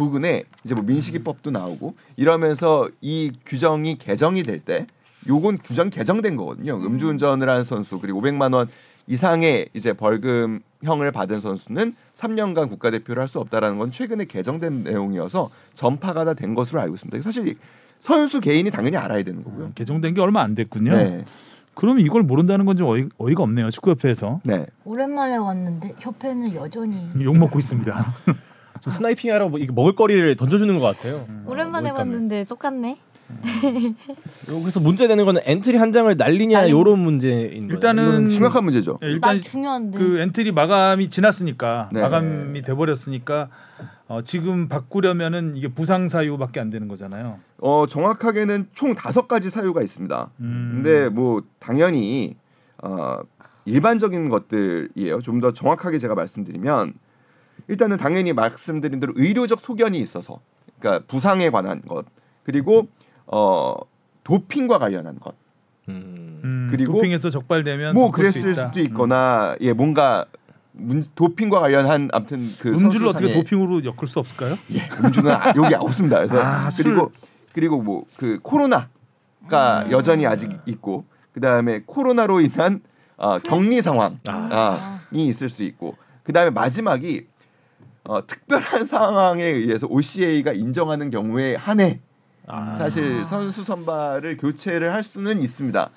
[0.01, 4.85] 부근에 이제 뭐 민식이법도 나오고 이러면서 이 규정이 개정이 될 때
[5.27, 6.75] 요건 규정 개정된 거거든요.
[6.77, 8.67] 음주운전을 한 선수 그리고 500만 원
[9.07, 16.23] 이상의 이제 벌금형을 받은 선수는 3년간 국가대표를 할 수 없다라는 건 최근에 개정된 내용이어서 전파가
[16.25, 17.21] 다 된 것으로 알고 있습니다.
[17.23, 17.55] 사실
[17.99, 19.71] 선수 개인이 당연히 알아야 되는 거고요.
[19.75, 20.95] 개정된 게 얼마 안 됐군요.
[20.95, 21.25] 네,
[21.73, 23.69] 그럼 이걸 모른다는 건 좀 어이, 어이가 없네요.
[23.71, 24.65] 축구협회에서 네.
[24.85, 28.13] 오랜만에 왔는데 협회는 여전히 욕 먹고 있습니다.
[28.81, 31.25] 좀 sniping하러 뭐 먹을거리를 던져주는 것 같아요.
[31.45, 32.11] 오랜만에 모일감에.
[32.11, 32.97] 왔는데 똑같네.
[34.45, 37.73] 그래서 문제 되는 거는 엔트리 한 장을 날리냐 날리- 요런 문제인 거예요.
[37.73, 38.99] 일단은 심각한 문제죠.
[39.03, 39.97] 예, 일단 난 중요한데.
[39.97, 42.01] 그 엔트리 마감이 지났으니까 네.
[42.01, 43.49] 마감이 돼 버렸으니까
[44.07, 47.39] 어, 지금 바꾸려면은 이게 부상 사유밖에 안 되는 거잖아요.
[47.59, 50.29] 어 정확하게는 총 다섯 가지 사유가 있습니다.
[50.39, 50.81] 음.
[50.81, 52.37] 근데 뭐 당연히
[52.81, 53.19] 어
[53.65, 55.19] 일반적인 것들이에요.
[55.21, 56.93] 좀 더 정확하게 제가 말씀드리면
[57.67, 60.39] 일단은 당연히 말씀드린 대로 의료적 소견이 있어서
[60.79, 62.05] 그러니까 부상에 관한 것
[62.43, 62.87] 그리고
[63.25, 63.75] 어
[64.23, 65.35] 도핑과 관련한 것.
[65.89, 66.41] 음.
[66.43, 68.67] 음, 그리고 도핑에서 적발되면 뭐 그랬을 있다.
[68.67, 70.25] 수도 있거나 예 뭔가
[70.73, 72.85] 문, 도핑과 관련한 아무튼 그 음.
[72.85, 74.57] 음주를 어떻게 도핑으로 엮을 수 없을까요?
[74.73, 76.17] 예, 음주는 아- 여기 없습니다.
[76.17, 76.83] 그래서 아, 술.
[76.85, 77.11] 그리고
[77.53, 79.91] 그리고 뭐 그 코로나가 음.
[79.91, 82.81] 여전히 아직 있고 그 다음에 코로나로 인한
[83.17, 84.99] 어, 격리 상황이 아.
[85.11, 87.25] 있을 수 있고 그 다음에 마지막이
[88.07, 91.99] 어, 특별한 상황에 의해서 OCA가 인정하는 경우에 한해
[92.47, 92.73] 아.
[92.73, 95.89] 사실 선수 선발을 교체를 할 수는 있습니다.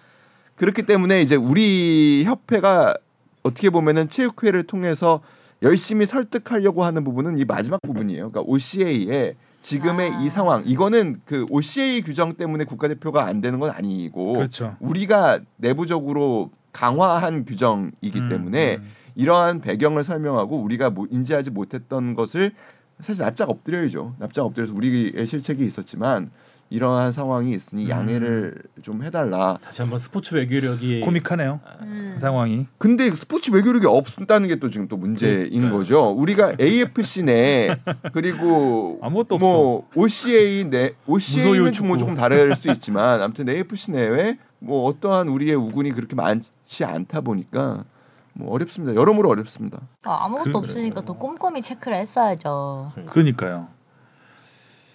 [0.56, 2.94] 그렇기 때문에 이제 우리 협회가
[3.42, 5.20] 어떻게 보면은 체육회를 통해서
[5.62, 8.30] 열심히 설득하려고 하는 부분은 이 마지막 부분이에요.
[8.30, 10.20] 그러니까 OCA의 지금의 아.
[10.22, 14.76] 이 상황 이거는 그 OCA 규정 때문에 국가대표가 안 되는 건 아니고 그렇죠.
[14.80, 18.90] 우리가 내부적으로 강화한 규정이기 음, 때문에 음.
[19.24, 22.52] 이러한 배경을 설명하고 우리가 뭐 인지하지 못했던 것을
[23.00, 24.14] 사실 납작 엎드려야죠.
[24.18, 26.30] 납작 엎드려서 우리의 실책이 있었지만
[26.70, 27.90] 이러한 상황이 있으니 음.
[27.90, 29.58] 양해를 좀 해달라.
[29.62, 32.16] 다시 한번 스포츠 외교력이 코믹하네요 음.
[32.18, 32.66] 상황이.
[32.78, 36.10] 근데 스포츠 외교력이 없다는 게 또 지금 또 문제인 거죠.
[36.12, 37.76] 우리가 AFC 내
[38.14, 41.72] 그리고 아무것도 뭐 OCA 내 OCA는.
[41.86, 47.20] 뭐 조금 다를 수 있지만 아무튼 AFC 내외 뭐 어떠한 우리의 우군이 그렇게 많지 않다
[47.22, 47.84] 보니까
[48.32, 48.94] 뭐 어렵습니다.
[48.94, 49.80] 여러모로 어렵습니다.
[50.04, 52.92] 아, 아무것도 그- 없으니까 또 꼼꼼히 체크를 했어야죠.
[53.06, 53.68] 그러니까요.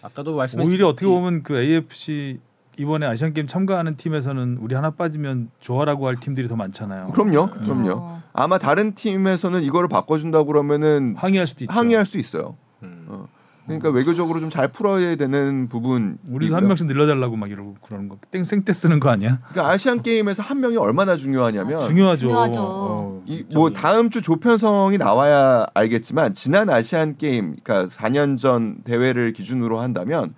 [0.01, 2.39] 아까도 말씀해 오히려 어떻게 보면 그 AFC
[2.77, 7.07] 이번에 아시안 게임 참가하는 팀에서는 우리 하나 빠지면 좋아라고 할 팀들이 더 많잖아요.
[7.11, 7.63] 그럼요, 음.
[7.63, 7.91] 그럼요.
[7.97, 8.23] 어.
[8.33, 11.73] 아마 다른 팀에서는 이거를 바꿔준다고 그러면은 항의할 수도 있죠.
[11.73, 12.55] 항의할 수 있어요.
[12.83, 13.05] 음.
[13.07, 13.27] 어.
[13.65, 16.17] 그러니까 외교적으로 좀 잘 풀어야 되는 부분.
[16.29, 18.17] 우리도 한 명씩 늘려달라고 막 이러고 그러는 거.
[18.31, 19.39] 땡생 때 쓰는 거 아니야?
[19.49, 22.19] 그러니까 아시안 게임에서 한 명이 얼마나 중요하냐면 중요하죠.
[22.27, 22.59] 중요하죠.
[22.61, 29.79] 어, 이뭐 다음 주 조편성이 나와야 알겠지만 지난 아시안 게임 그러니까 4년 전 대회를 기준으로
[29.79, 30.35] 한다면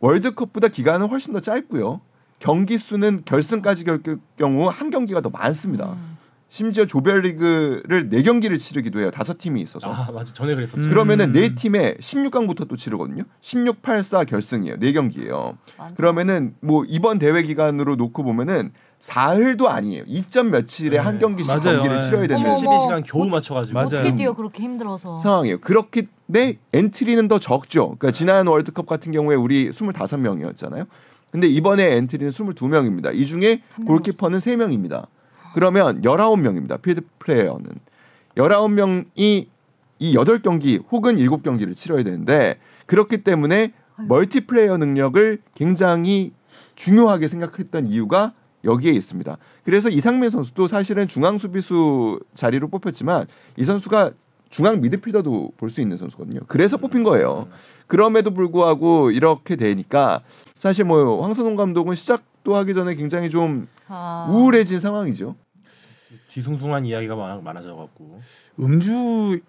[0.00, 2.00] 월드컵보다 기간은 훨씬 더 짧고요.
[2.38, 4.00] 경기 수는 결승까지 갈
[4.36, 5.92] 경우 한 경기가 더 많습니다.
[5.92, 6.11] 음.
[6.52, 9.10] 심지어 조별리그를 네 경기를 치르기도 해요.
[9.10, 9.90] 다섯 팀이 있어서.
[9.90, 10.82] 아 맞아 전에 그랬었죠.
[10.82, 10.90] 음.
[10.90, 13.22] 그러면은 네 팀에 16강부터 또 치르거든요.
[13.40, 14.78] 16, 8, 4 결승이에요.
[14.78, 15.56] 네 경기예요.
[15.96, 20.04] 그러면은 뭐 이번 대회 기간으로 놓고 보면은 사흘도 아니에요.
[20.04, 21.78] 2점 며칠에 한 네, 경기씩 맞아요.
[21.78, 22.04] 경기를 네.
[22.04, 22.54] 치러야 되는 어머.
[22.54, 23.86] 72시간 겨우 맞춰가지고 맞아요.
[23.86, 25.18] 어떻게 뛰어 그렇게 힘들어서.
[25.18, 25.58] 상황이에요.
[25.58, 27.96] 그렇기 때 엔트리는 더 적죠.
[27.98, 30.86] 그러니까 지난 월드컵 같은 경우에 우리 25명이었잖아요.
[31.30, 33.14] 근데 이번에 엔트리는 22명입니다.
[33.14, 35.06] 이 중에 한 골키퍼는 3명입니다.
[35.54, 36.80] 그러면 19명입니다.
[36.80, 37.64] 필드 플레이어는
[38.36, 39.46] 19명이
[39.98, 43.72] 이 8경기 혹은 7경기를 치러야 되는데 그렇기 때문에
[44.08, 46.32] 멀티플레이어 능력을 굉장히
[46.74, 48.32] 중요하게 생각했던 이유가
[48.64, 49.36] 여기에 있습니다.
[49.64, 54.12] 그래서 이상민 선수도 사실은 중앙 수비수 자리로 뽑혔지만 이 선수가
[54.50, 56.40] 중앙 미드필더도 볼 수 있는 선수거든요.
[56.46, 57.48] 그래서 뽑힌 거예요.
[57.86, 60.20] 그럼에도 불구하고 이렇게 되니까
[60.56, 64.26] 사실 뭐 황선홍 감독은 시작 도 하기 전에 굉장히 좀 아.
[64.30, 65.36] 우울해진 상황이죠.
[66.28, 68.20] 뒤숭숭한 이야기가 많아, 많아져 갖고
[68.58, 69.40] 음주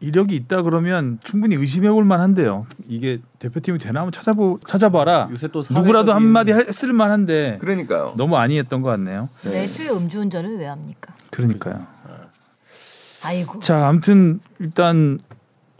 [0.00, 2.66] 이력이 있다 그러면 충분히 의심해 볼 만한데요.
[2.88, 5.28] 이게 대표팀이 되나 한번 찾아보 찾아봐라.
[5.32, 8.14] 요새 또 누구라도 사회적인- 한마디 했을 만한데 그러니까요.
[8.16, 9.28] 너무 아니했던 것 같네요.
[9.42, 9.50] 네.
[9.50, 11.14] 내주에 음주운전을 왜 합니까?
[11.30, 11.86] 그러니까요.
[13.22, 13.58] 아이고.
[13.58, 15.18] 자, 아무튼 일단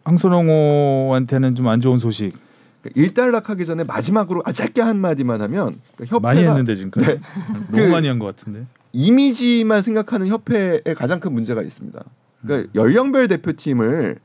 [0.04, 2.36] 황선홍호한테는 좀 안 좋은 소식
[2.94, 7.20] 일단락하기 전에 마지막으로 아, 짧게 한 마디만 하면 그러니까 협회가 많이 했는데 지금까지 네.
[7.70, 8.66] 너무 그- 많이 한 것 같은데.
[8.92, 12.02] 이미지만 생각하는 협회에 가장 큰 문제가 있습니다.
[12.42, 14.16] 그러니까 연령별 대표팀을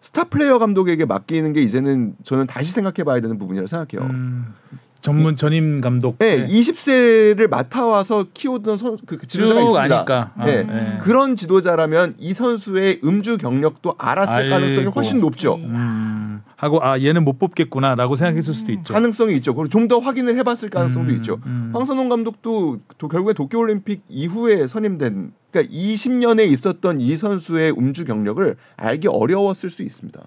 [0.00, 4.08] 스타 플레이어 감독에게 맡기는 게 이제는 저는 다시 생각해봐야 되는 부분이라고 생각해요.
[4.10, 4.54] 음,
[5.00, 6.18] 전문 전임 감독.
[6.18, 9.96] 네, 20세를 맡아와서 키우던 선, 그, 그 지도자가 쭉 있습니다.
[9.96, 10.32] 아니까.
[10.36, 10.60] 아, 네.
[10.62, 10.98] 음.
[11.00, 14.50] 그런 지도자라면 이 선수의 음주 경력도 알았을 알고.
[14.50, 15.54] 가능성이 훨씬 높죠.
[15.56, 18.92] 음, 하고 아 얘는 못 뽑겠구나라고 생각했을 수도 있죠.
[18.92, 19.54] 가능성이 있죠.
[19.54, 21.38] 그리고 좀 더 확인을 해봤을 가능성도 음, 있죠.
[21.46, 21.70] 음.
[21.72, 29.08] 황선홍 감독도 도, 결국에 도쿄올림픽 이후에 선임된 그러니까 20년에 있었던 이 선수의 음주 경력을 알기
[29.08, 30.20] 어려웠을 수 있습니다.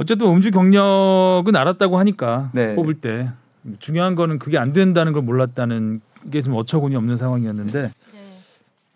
[0.00, 2.74] 어쨌든 음주 경력은 알았다고 하니까 네.
[2.74, 3.28] 뽑을 때
[3.78, 7.90] 중요한 거는 그게 안 된다는 걸 몰랐다는 게 좀 어처구니 없는 상황이었는데 네.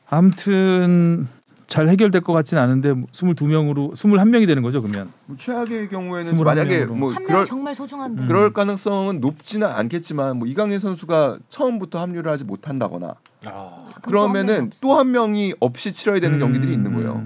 [0.09, 1.27] 아무튼
[1.67, 6.85] 잘 해결될 것 같지는 않은데 22명으로 21명이 되는 거죠 그러면 뭐 최악의 경우에는 만약에.
[6.87, 8.23] 뭐한명 그럴 정말 소중한데.
[8.23, 8.29] 음.
[8.29, 13.14] 그럴 가능성은 높지는 않겠지만 뭐 이강인 선수가 처음부터 합류를 하지 못한다거나
[13.47, 17.23] 아, 그러면은 또 한 명이 없이 치러야 되는 음, 경기들이 있는 거예요.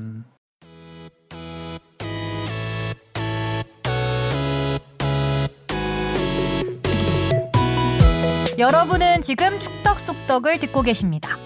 [8.59, 11.37] 여러분은 지금 축덕 속덕을 듣고 계십니다.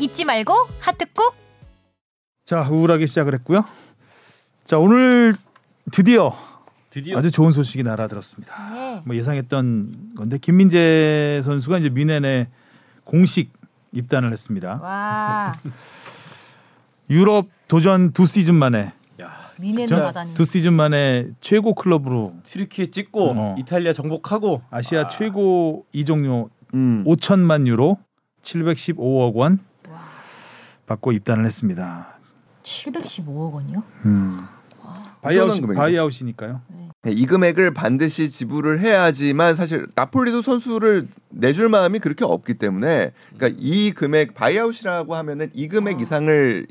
[0.00, 1.32] 잊지 말고 하트 꾹.
[2.44, 3.64] 자 우울하게 시작을 했고요.
[4.64, 5.32] 자 오늘
[5.92, 6.32] 드디어
[6.90, 8.70] 드디어 아주 좋은 소식이 날아들었습니다.
[8.74, 9.02] 네.
[9.04, 12.48] 뭐 예상했던 건데 김민재 선수가 이제 미넨에
[13.04, 13.52] 공식
[13.92, 14.80] 입단을 했습니다.
[14.82, 15.52] 와
[17.08, 18.92] 유럽 도전 두 시즌 만에
[19.58, 20.34] 미네는.
[20.34, 23.54] 두 시즌 만에 최고 클럽으로 튀르키예 찍고 어.
[23.58, 27.04] 이탈리아 정복하고 아시아 아, 최고 이적료 음.
[27.06, 27.98] 5천만 유로
[28.42, 29.98] 715억 원 와.
[30.86, 32.18] 받고 입단을 했습니다.
[32.62, 33.82] 715억 원이요?
[35.22, 35.80] buyout 엄청난 금액이죠.
[35.80, 36.60] buyout이니까요.
[37.02, 37.12] 네.
[37.12, 43.92] 이 금액을 반드시 지불을 해야지만 사실 나폴리도 선수를 내줄 마음이 그렇게 없기 때문에 그러니까 이
[43.92, 46.00] 금액 buyout이라고 하면은 이 금액 아.
[46.00, 46.66] 이상을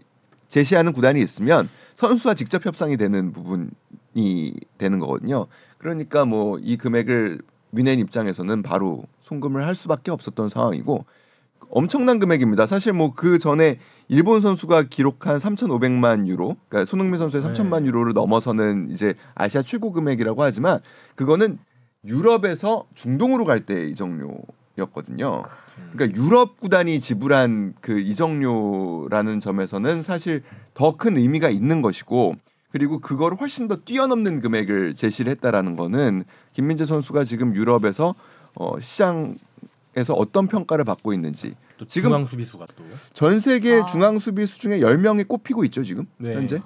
[0.49, 5.47] 제시하는 구단이 있으면 선수와 직접 협상이 되는 부분이 되는 거거든요.
[5.77, 7.39] 그러니까 뭐 이 금액을
[7.75, 11.05] 뮌헨 입장에서는 바로 송금을 할 수밖에 없었던 상황이고
[11.69, 12.67] 엄청난 금액입니다.
[12.67, 17.49] 사실 뭐 그 전에 일본 선수가 기록한 3,500만 유로, 그러니까 손흥민 선수의 네.
[17.49, 20.79] 3천만 유로를 넘어서는 이제 아시아 최고 금액이라고 하지만
[21.15, 21.57] 그거는
[22.05, 25.43] 유럽에서 중동으로 갈 때 이적료였거든요.
[25.91, 30.43] 그러니까 유럽 구단이 지불한 그 이적료라는 점에서는 사실
[30.75, 32.35] 더 큰 의미가 있는 것이고
[32.75, 38.15] 그리고 그거를 훨씬 더 뛰어넘는 금액을 제시를 했다라는 거는 김민재 선수가 지금 유럽에서
[38.55, 42.83] 어, 시장에서 어떤 평가를 받고 있는지 또 지금- 중앙 수비수가 또
[43.13, 43.85] 전 세계 아.
[43.85, 46.33] 중앙 수비수 중에 10명이 꼽히고 있죠 지금 네.
[46.35, 46.61] 현재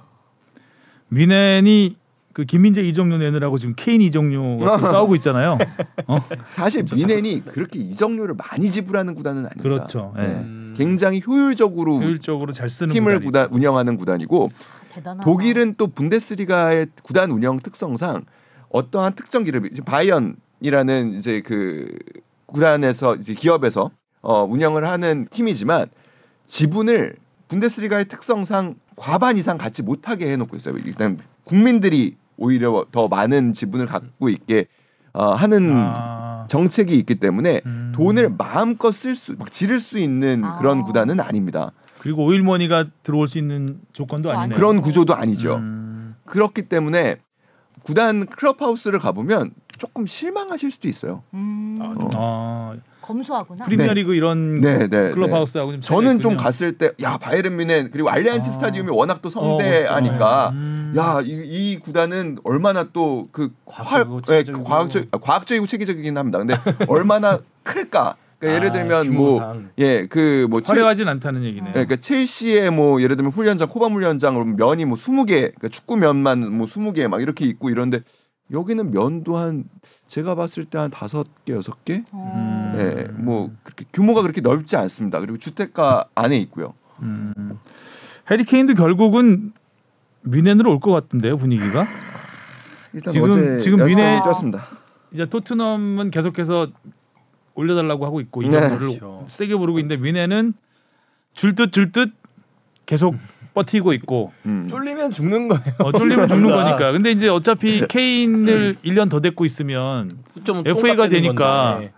[1.09, 1.95] 미넨이
[2.33, 5.59] 그 김민재 이정료 내느라고 지금 케인 이정료가 또 싸우고 있잖아요.
[6.07, 6.17] 어?
[6.51, 9.61] 사실 미넨이 그렇게 이적료를 많이 지불하는 구단은 아닙니다.
[9.61, 10.13] 그렇죠.
[10.17, 10.21] 예.
[10.23, 10.73] 음.
[10.77, 13.19] 굉장히 효율적으로 효율적으로 잘 쓰는 팀을.
[13.19, 14.49] 구단, 운영하는 구단이고
[14.89, 15.23] 대단하다.
[15.23, 18.25] 독일은 또 분데스리가의 구단 운영 특성상
[18.69, 21.97] 어떠한 특정 기업 바이언이라는 이제 그
[22.45, 25.88] 구단에서 이제 기업에서 어, 운영을 하는 팀이지만
[26.45, 27.15] 지분을
[27.47, 30.78] 분데스리가의 특성상 과반 이상 갖지 못하게 해놓고 있어요.
[30.78, 34.67] 일단 국민들이 오히려 더 많은 지분을 갖고 있게
[35.13, 37.91] 어, 하는 아, 정책이 있기 때문에 음.
[37.95, 40.58] 돈을 마음껏 쓸 수, 막 지를 수 있는 아.
[40.60, 41.71] 그런 구단은 아닙니다.
[41.99, 44.57] 그리고 오일머니가 들어올 수 있는 조건도 아니네요.
[44.57, 45.55] 그런 구조도 아니죠.
[45.55, 46.15] 음.
[46.25, 47.17] 그렇기 때문에
[47.83, 51.23] 구단 클럽하우스를 가보면 조금 실망하실 수도 있어요.
[51.33, 52.09] 음, 아, 어.
[52.13, 53.63] 아, 검소하구나.
[53.63, 55.12] 프리미어리그 이런 네, 네.
[55.12, 56.35] 클럽하우스하고 좀 저는 좀.
[56.35, 58.53] 갔을 때 야 바이에른 뮌헨 그리고 알리안츠 아.
[58.53, 60.93] 스타디움이 워낙 또 어, 성대하니까 음.
[60.97, 64.63] 야이 이 구단은 얼마나 또 그 과학적이고 체계적이고.
[64.65, 66.39] 과학적 아, 과학적이고 체계적이긴 합니다.
[66.39, 66.55] 근데
[66.88, 68.15] 얼마나 클까?
[68.39, 69.69] 그러니까 예를 아, 들면 뭐 규모상.
[69.78, 71.73] 예그뭐 화려하진 않다는 얘기네요.
[71.73, 76.65] 그러니까 첼시의 뭐 예를 들면 훈련장 코밤 훈련장 면이 뭐 20개 그러니까 축구 면만 뭐
[76.65, 78.02] 20개 막 이렇게 있고 이런데
[78.52, 79.65] 여기는 면도 한
[80.08, 82.04] 제가 봤을 때 한 다섯 개 여섯 개.
[82.13, 82.75] 음.
[82.78, 85.19] 예, 뭐 그렇게 규모가 그렇게 넓지 않습니다.
[85.19, 86.73] 그리고 주택가 안에 있고요.
[87.02, 87.34] 음.
[88.32, 89.52] 해리 케인도 결국은
[90.21, 91.86] 미넨으로 올 것 같은데요 분위기가.
[92.93, 94.65] 일단 지금- 어제 지금 미네- 뛰었습니다.
[95.12, 96.67] 이제 토트넘은 계속해서
[97.59, 98.59] 올려달라고 하고 있고 이 네.
[98.59, 99.25] 정도를 그렇죠.
[99.27, 100.53] 세게 부르고 있는데 미넨은
[101.33, 102.11] 줄듯 줄듯
[102.85, 103.15] 계속
[103.53, 104.67] 버티고 있고 음.
[104.69, 105.75] 쫄리면 죽는 거예요.
[105.79, 106.77] 어, 쫄리면 죽는 그러니까.
[106.77, 106.91] 거니까.
[106.91, 110.09] 근데 이제 어차피 케인을 1년 더 데리고 있으면
[110.43, 111.91] 좀 FA 가똥 깎이는 되니까 건데.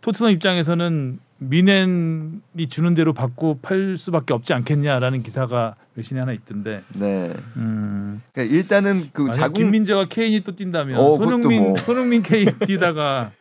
[0.00, 6.82] 토트넘 입장에서는 미넨이 주는 대로 받고 팔 수밖에 없지 않겠냐라는 기사가 외신에 하나 있던데.
[6.94, 7.32] 네.
[7.56, 8.22] 음.
[8.32, 11.76] 그러니까 일단은 그 자국 김민재와 케인이 또 뛴다면 어, 손흥민 뭐.
[11.78, 13.32] 손흥민 케인 뛰다가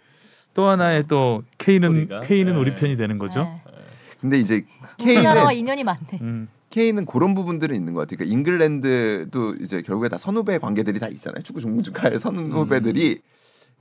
[0.58, 2.22] 또 하나의 또 케인은 스토리가.
[2.22, 2.60] 케인은 네.
[2.60, 3.44] 우리 편이 되는 거죠.
[3.44, 3.62] 네.
[4.20, 4.66] 근데 이제
[4.98, 6.18] 케인은 인연이 많네.
[6.22, 6.48] 음.
[6.72, 8.18] 케인은 그런 부분들은 있는 것 같아요.
[8.18, 11.44] 그러니까 잉글랜드도 이제 결국에 다 선후배 관계들이 다 있잖아요.
[11.44, 13.22] 축구 종주가의 선후배들이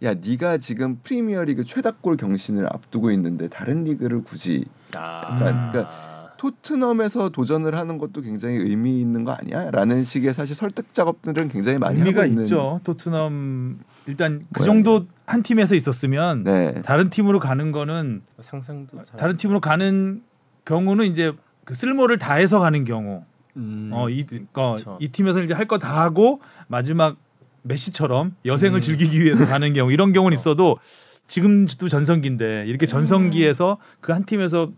[0.03, 5.39] 야 네가 지금 프리미어리그 최다골 경신을 앞두고 있는데 다른 리그를 굳이 아.
[5.39, 11.79] 그러니까 토트넘에서 도전을 하는 것도 굉장히 의미 있는 거 아니야?라는 식의 사실 설득 작업들은 굉장히
[11.79, 12.43] 많이 의미가 하고 있는.
[12.43, 12.81] 있죠.
[12.85, 14.65] 토트넘 일단 그 네.
[14.65, 16.81] 정도 한 팀에서 있었으면 네.
[16.83, 20.23] 다른 팀으로 가는 거는 상상도 잘- 다른 팀으로 가는
[20.65, 21.33] 경우는 이제
[21.65, 23.25] 그 쓸모를 다해서 가는 경우.
[23.57, 23.91] 음.
[23.93, 24.99] 어, 이, 어, 그쵸.
[25.01, 27.17] 이 팀에서 이제 할 거 다 하고 마지막
[27.63, 28.81] 메시처럼 여생을 음.
[28.81, 30.51] 즐기기 위해서 가는 경우 이런 경우는 그쵸.
[30.51, 30.79] 있어도
[31.27, 34.71] 지금도 전성기인데 이렇게 전성기에서 그 한 팀에서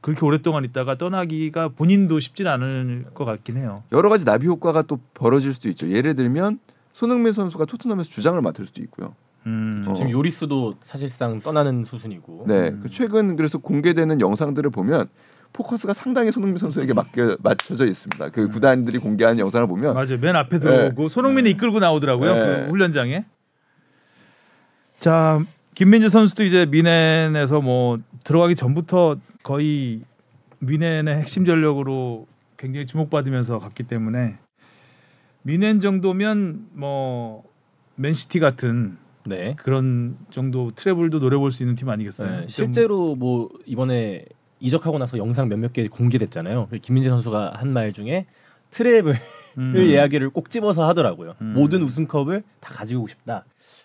[0.00, 3.84] 그렇게 오랫동안 있다가 떠나기가 본인도 쉽진 않을 것 같긴 해요.
[3.92, 5.88] 여러 가지 나비 효과가 또 벌어질 수도 있죠.
[5.88, 6.58] 예를 들면
[6.92, 9.14] 손흥민 선수가 토트넘에서 주장을 맡을 수도 있고요.
[9.46, 9.84] 음.
[9.86, 9.94] 어.
[9.94, 12.44] 지금 요리스도 사실상 떠나는 수순이고.
[12.46, 12.80] 네, 음.
[12.82, 15.08] 그 최근 그래서 공개되는 영상들을 보면
[15.52, 18.30] 포커스가 상당히 손흥민 선수에게 맡겨 맞춰져 있습니다.
[18.30, 20.18] 그 구단들이 공개한 영상을 보면 맞아요.
[20.18, 22.34] 맨 앞에 들어오고 손흥민이 이끌고 나오더라고요.
[22.34, 22.40] 네.
[22.40, 23.26] 그 훈련장에.
[24.98, 25.40] 자,
[25.74, 30.02] 김민재 선수도 이제 미넨에서 뭐 들어가기 전부터 거의
[30.60, 32.26] 미넨의 핵심 전력으로
[32.56, 34.38] 굉장히 주목받으면서 갔기 때문에
[35.42, 37.44] 미넨 정도면 뭐
[37.96, 39.54] 맨시티 같은 네.
[39.58, 42.40] 그런 정도 트래블도 노려볼 수 있는 팀 아니겠어요?
[42.40, 44.24] 네, 실제로 뭐 이번에
[44.60, 46.68] 이적하고 나서 영상 몇몇 개 공개됐잖아요.
[46.82, 48.26] 김민재 선수가 한 말 중에
[48.70, 49.14] 트랩을
[49.58, 49.76] 음.
[49.76, 51.34] 이야기를 꼭 집어서 하더라고요.
[51.40, 51.52] 음.
[51.54, 53.44] 모든 우승컵을 다 가지고 싶다.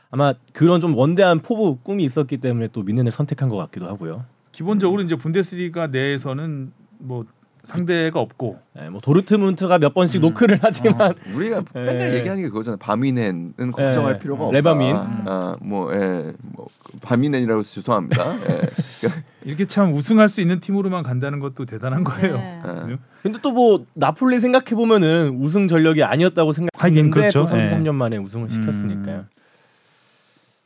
[0.10, 4.26] 아마 그런 좀 원대한 포부 꿈이 있었기 때문에 또 미넨을 선택한 것 같기도 하고요.
[4.52, 7.26] 기본적으로 이제 분데스리가 내에서는 뭐
[7.68, 10.30] 상대가 없고 네, 뭐 도르트문트가 몇 번씩 음.
[10.30, 12.18] 노크를 하지만 우리가 맨날 예.
[12.20, 12.78] 얘기하는 게 그거잖아.
[12.78, 14.20] 바미넨은 걱정할 예.
[14.20, 14.56] 필요가 없다.
[14.56, 14.96] 레바민.
[14.96, 16.68] 아, 뭐, 예, 뭐
[17.02, 18.36] 바미넨이라고 해서 죄송합니다.
[18.50, 18.62] 예.
[19.44, 22.38] 이렇게 참 우승할 수 있는 팀으로만 간다는 것도 대단한 거예요.
[22.38, 22.62] 네.
[22.66, 22.70] 예.
[22.70, 22.98] 음.
[23.22, 27.40] 근데 또 뭐 나폴리 생각해 보면은 우승 전력이 아니었다고 생각했는데 그렇죠.
[27.46, 27.92] 또 33년 예.
[27.92, 29.26] 만에 우승을 시켰으니까요.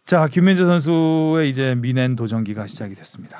[0.06, 3.40] 자 김민재 선수의 이제 미넨 도전기가 시작이 됐습니다.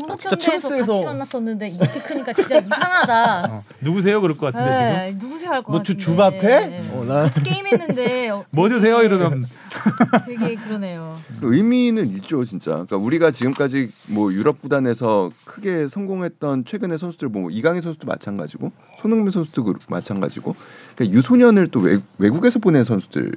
[0.00, 3.44] 전북 진짜 현대에서 챔스에서- 같이 만났었는데 이렇게 크니까 진짜 이상하다.
[3.50, 5.98] 어, 누구세요 그럴 것 같은데 지금 네, 누구세요 할것 뭐 같은데.
[6.00, 6.82] 주, 주바페?
[6.92, 9.46] 어, 나 같이 게임했는데 어, 뭐 드세요 이러면
[10.26, 11.16] 되게 그러네요.
[11.42, 12.72] 의미는 있죠, 진짜.
[12.72, 19.30] 그러니까 우리가 지금까지 뭐 유럽 구단에서 크게 성공했던 최근의 선수들 뭐 이강인 선수도 마찬가지고 손흥민
[19.30, 20.54] 선수도 그- 마찬가지고
[20.94, 23.32] 그러니까 유소년을 또 외, 외국에서 보낸 선수들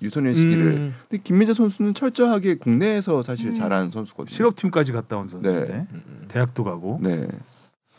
[0.00, 0.94] 유소년 시기를 음.
[1.08, 3.54] 근데 김민재 선수는 철저하게 국내에서 사실 음.
[3.54, 4.32] 잘하는 선수거든요.
[4.34, 5.86] 실업팀까지 갔다 온 선수인데 네.
[6.28, 7.26] 대학도 가고 네.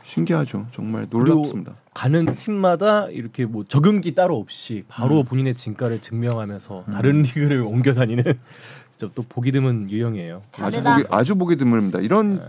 [0.04, 0.68] 신기하죠.
[0.72, 1.76] 정말 놀랍습니다.
[1.94, 5.26] 가는 팀마다 이렇게 뭐 적응기 따로 없이 바로 음.
[5.26, 8.24] 본인의 진가를 증명하면서 다른 리그를 옮겨 다니는
[8.96, 10.42] 진짜 또 보기 드문 유형이에요.
[10.60, 10.82] 아주.
[10.82, 12.04] 보기 아주 보기 드뭅니다.
[12.04, 12.42] 이런 네.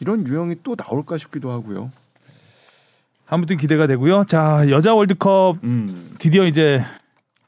[0.00, 1.90] 이런 유형이 또 나올까 싶기도 하고요.
[3.26, 4.24] 아무튼 기대가 되고요.
[4.24, 6.14] 자 여자 월드컵 음.
[6.18, 6.82] 드디어 이제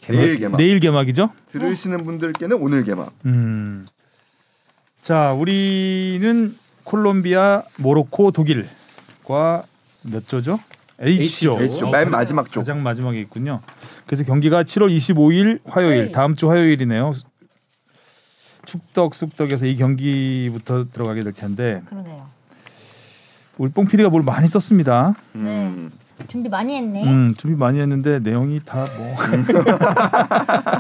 [0.09, 0.57] 내일 개막.
[0.57, 1.31] 내일 개막이죠.
[1.49, 3.13] 들으시는 분들께는 오늘 개막.
[3.27, 3.87] 음.
[5.03, 9.65] 자 우리는 콜롬비아, 모로코, 독일과
[10.03, 10.59] 몇 조죠?
[11.01, 11.53] H조.
[11.53, 11.63] H조.
[11.63, 11.87] H조.
[11.89, 12.61] 어, 맨 마지막 쪽.
[12.61, 13.61] 가장 마지막에 있군요.
[14.07, 16.13] 그래서 경기가 7월 25일 화요일 네.
[16.13, 17.13] 다음 주 화요일이네요.
[18.67, 22.29] 축덕 쑥덕에서 이 경기부터 들어가게 될 텐데 그러네요.
[23.59, 25.15] 우리 뽕 PD가 뭘 많이 썼습니다.
[25.35, 25.91] 음.
[26.28, 27.04] 준비 많이 했네.
[27.04, 29.14] 음, 준비 많이 했는데 내용이 다 뭐.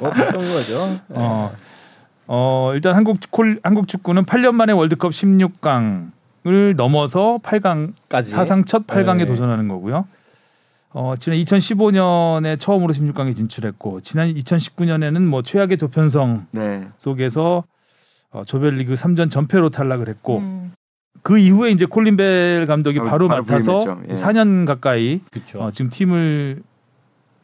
[0.00, 0.80] 뭐 어떤 거죠?
[1.10, 1.52] 어,
[2.26, 8.86] 어 일단 한국 콜, 한국 축구는 8년 만에 월드컵 16강을 넘어서 8강 까지 사상 첫
[8.86, 9.26] 8강에 네.
[9.26, 10.06] 도전하는 거고요.
[10.92, 16.88] 어, 지난 2015년에 처음으로 16강에 진출했고 지난 2019년에는 뭐 최악의 조편성 네.
[16.96, 17.64] 속에서
[18.32, 20.72] 어, 조별리그 3전 전패로 탈락을 했고 음.
[21.22, 23.98] 그 이후에 이제 콜린 벨 감독이 바로- 바로, 바로 맡아서.
[24.08, 24.14] 예.
[24.14, 25.60] 4년 가까이 그렇죠.
[25.60, 26.62] 어, 지금 팀을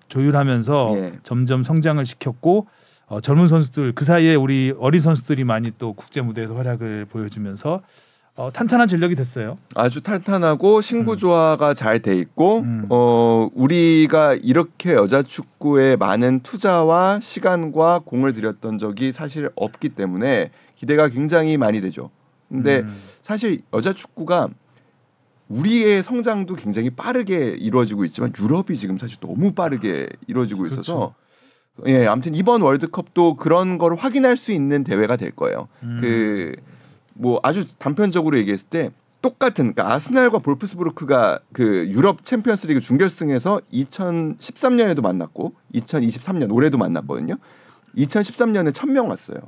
[0.09, 1.13] 조율하면서 예.
[1.23, 2.67] 점점 성장을 시켰고
[3.09, 7.83] 어, 젊은 선수들 그 사이에 우리 어린 선수들이 많이 또 국제 무대에서 활약을 보여주면서
[8.35, 9.57] 어, 탄탄한 전력이 됐어요.
[9.75, 12.87] 아주 탄탄하고 신구 조화가 잘돼 있고 음.
[12.91, 21.09] 어 우리가 이렇게 여자 축구에 많은 투자와 시간과 공을 들였던 적이 사실 없기 때문에 기대가
[21.09, 22.11] 굉장히 많이 되죠.
[22.49, 22.97] 근데 음.
[23.23, 24.49] 사실 여자 축구가
[25.49, 31.15] 우리의 성장도 굉장히 빠르게 이루어지고 있지만 유럽이 지금 사실 너무 빠르게 이루어지고 있어서
[31.87, 35.69] 예, 아무튼 이번 월드컵도 그런 걸 확인할 수 있는 대회가 될 거예요.
[35.83, 36.57] 음.
[37.17, 45.55] 그뭐 아주 단편적으로 얘기했을 때 똑같은 그러니까 아스날과 볼프스부르크가 그 유럽 챔피언스리그 준결승에서 2013년에도 만났고
[45.75, 47.37] 2023년 올해도 만났거든요.
[47.97, 49.39] 2013년에 1000명 왔어요.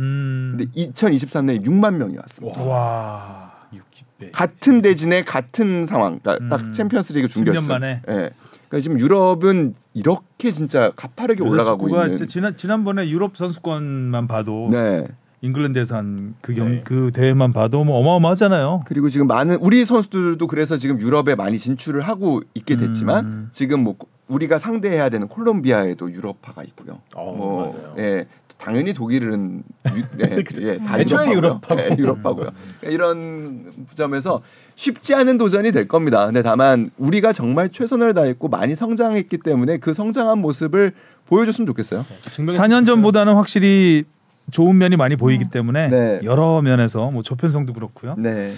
[0.00, 0.56] 음.
[0.56, 2.62] 근데 2023년에 6만 명이 왔습니다.
[2.62, 3.52] 와.
[3.72, 4.30] 60배.
[4.32, 6.18] 같은 대진의 같은 상황.
[6.18, 6.48] 그러니까 음.
[6.48, 7.68] 딱 챔피언스리그 10년 준결승.
[7.68, 8.02] 만에.
[8.08, 8.30] 예.
[8.68, 12.26] 그러니까 지금 유럽은 이렇게 진짜 가파르게 올라가고 축구가 있는.
[12.26, 15.06] 지난 지난번에 유럽 선수권만 봐도 네.
[15.42, 16.80] 잉글랜드에서 한그경 네.
[16.84, 18.82] 그 대회만 봐도 뭐 어마어마하잖아요.
[18.86, 23.48] 그리고 지금 많은 우리 선수들도 그래서 지금 유럽에 많이 진출을 하고 있게 됐지만 음.
[23.50, 23.96] 지금 뭐
[24.30, 27.00] 우리가 상대해야 되는 콜롬비아에도 유럽파가 있고요.
[27.14, 27.94] 어, 뭐 맞아요.
[27.98, 28.26] 예,
[28.58, 29.62] 당연히 독일은
[29.96, 31.36] 유, 네, 예, 다 애초에 유럽파고요.
[31.36, 31.80] 유럽파고.
[31.82, 32.50] 예, 유럽파고요.
[32.80, 34.40] 그러니까 이런 점에서
[34.76, 36.24] 쉽지 않은 도전이 될 겁니다.
[36.26, 40.92] 근데 다만 우리가 정말 최선을 다했고 많이 성장했기 때문에 그 성장한 모습을
[41.26, 42.06] 보여줬으면 좋겠어요.
[42.30, 44.04] 증명했- 4년 전보다는 확실히
[44.50, 46.20] 좋은 면이 많이 보이기 때문에 네.
[46.24, 48.14] 여러 면에서 뭐 조편성도 그렇고요.
[48.18, 48.52] 네.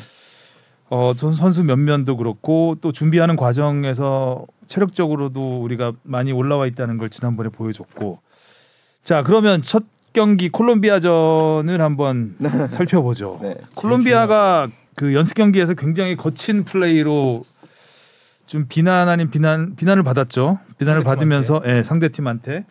[0.92, 7.48] 어, 전 선수 면면도 그렇고 또 준비하는 과정에서 체력적으로도 우리가 많이 올라와 있다는 걸 지난번에
[7.48, 8.18] 보여줬고
[9.02, 12.37] 자 그러면 첫 경기 콜롬비아전을 한번
[12.68, 13.38] 살펴보죠.
[13.40, 13.57] 네.
[13.74, 17.43] 콜롬비아가 그 연습 경기에서 굉장히 거친 플레이로
[18.45, 20.59] 좀 비난 아닌 비난 비난을 받았죠.
[20.76, 21.05] 비난을 상대팀한테.
[21.05, 22.66] 받으면서 예, 상대팀한테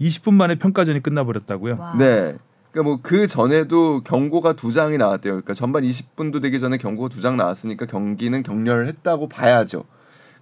[0.00, 1.76] 20분 만에 평가전이 끝나버렸다고요.
[1.80, 1.96] 와.
[1.98, 2.36] 네.
[2.74, 5.34] 그러니까 뭐 그 전에도 경고가 두 장이 나왔대요.
[5.34, 9.84] 그러니까 전반 20분도 되기 전에 경고가 두 장 나왔으니까 경기는 격렬을 했다고 봐야죠.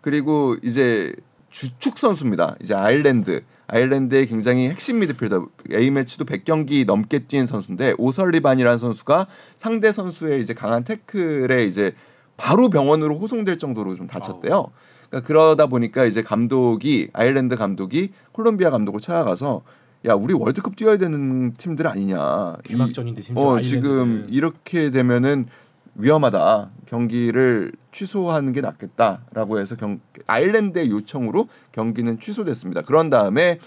[0.01, 1.14] 그리고 이제
[1.51, 2.57] 주축 선수입니다.
[2.62, 3.43] 이제 아일랜드.
[3.66, 9.26] 아일랜드의 굉장히 핵심 미드필더 A 매치도 100경기 넘게 뛴 선수인데 오설리반이라는 선수가
[9.57, 11.95] 상대 선수의 이제 강한 태클에 이제
[12.39, 14.68] 바로 병원으로 호송될 정도로 좀 다쳤대요.
[15.11, 19.62] 그러니까 그러다 보니까 이제 감독이 아일랜드 감독이 콜롬비아 감독을 찾아가서
[20.09, 22.57] 야 우리 월드컵 뛰어야 되는 팀들 아니냐.
[22.65, 23.61] 이- 개막전인데 심지어 어.
[23.61, 25.47] 지금 이렇게 되면은
[25.95, 26.71] 위험하다.
[26.87, 32.83] 경기를 취소하는 게 낫겠다라고 해서 경, 아일랜드의 요청으로 경기는 취소됐습니다.
[32.83, 33.59] 그런 다음에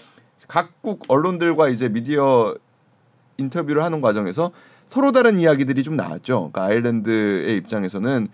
[0.48, 2.54] 각국 언론들과 이제 미디어
[3.38, 4.50] 인터뷰를 하는 과정에서
[4.86, 6.50] 서로 다른 이야기들이 좀 나왔죠.
[6.52, 8.28] 그러니까 아일랜드의 입장에서는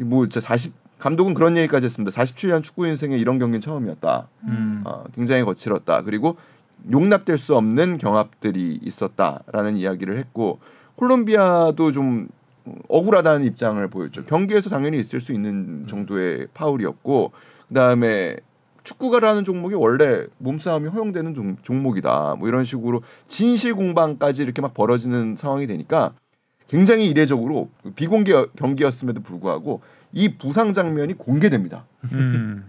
[0.00, 2.12] 뭐 진짜 40 감독은 그런 얘기까지 했습니다.
[2.16, 4.28] 47년 축구 인생에 이런 경기는 처음이었다.
[4.44, 4.82] 음.
[4.84, 6.02] 어, 굉장히 거칠었다.
[6.02, 6.36] 그리고
[6.90, 10.60] 용납될 수 없는 경합들이 있었다라는 이야기를 했고
[10.96, 12.28] 콜롬비아도 좀
[12.88, 14.24] 억울하다는 입장을 보였죠.
[14.24, 17.32] 경기에서 당연히 있을 수 있는 정도의 파울이었고
[17.68, 18.36] 그다음에
[18.84, 22.36] 축구가라는 종목이 원래 몸싸움이 허용되는 종, 종목이다.
[22.38, 26.12] 뭐 이런 식으로 진실 공방까지 이렇게 막 벌어지는 상황이 되니까
[26.68, 31.84] 굉장히 이례적으로 비공개 경기였음에도 불구하고 이 부상 장면이 공개됩니다.
[32.12, 32.64] 음.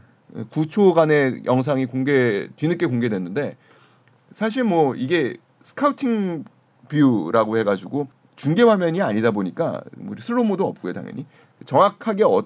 [0.52, 3.56] 9초간의 영상이 공개 뒤늦게 공개됐는데
[4.34, 6.44] 사실 뭐 이게 scouting
[6.90, 11.26] view라고 해가지고 중계 화면이 아니다 보니까 우리 slow-mo도 없고요 당연히
[11.66, 12.44] 정확하게 어,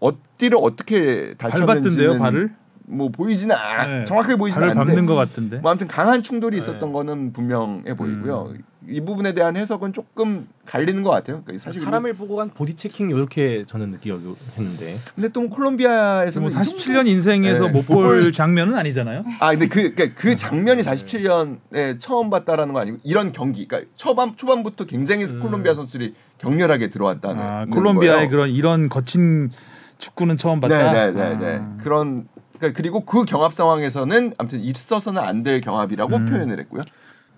[0.00, 2.54] 어디를 어떻게 밟았던데요 발을?
[2.88, 4.04] 뭐 보이지는 않- 네.
[4.04, 5.58] 정확하게 보이지는 않는데 밟는 것 같은데.
[5.58, 6.92] 뭐 아무튼 강한 충돌이 있었던 네.
[6.92, 8.52] 거는 분명해 보이고요.
[8.54, 8.62] 음.
[8.88, 11.42] 이 부분에 대한 해석은 조금 갈리는 것 같아요.
[11.44, 17.08] 그러니까 사실 사람을 보고 한 body checking 이렇게 저는 느끼었는데 근데 또 콜롬비아에서 뭐뭐 47년
[17.08, 17.72] 인생에서 네.
[17.72, 19.24] 못볼 장면은 아니잖아요.
[19.40, 24.36] 아 근데 그 그러니까 그 장면이 47년에 처음 봤다라는 거 아니고 이런 경기 그러니까 초반
[24.36, 25.40] 초반부터 굉장히 음.
[25.40, 28.30] 콜롬비아 선수들이 격렬하게 들어왔다는 아, 콜롬비아의 거예요.
[28.30, 29.50] 그런 이런 거친
[29.98, 30.92] 축구는 처음 봤다.
[30.92, 31.76] 네네네네 아.
[31.82, 32.28] 그런
[32.58, 36.26] 그러니까 그리고 그 경합 상황에서는 아무튼 있어서는 안 될 경합이라고 음.
[36.26, 36.82] 표현을 했고요.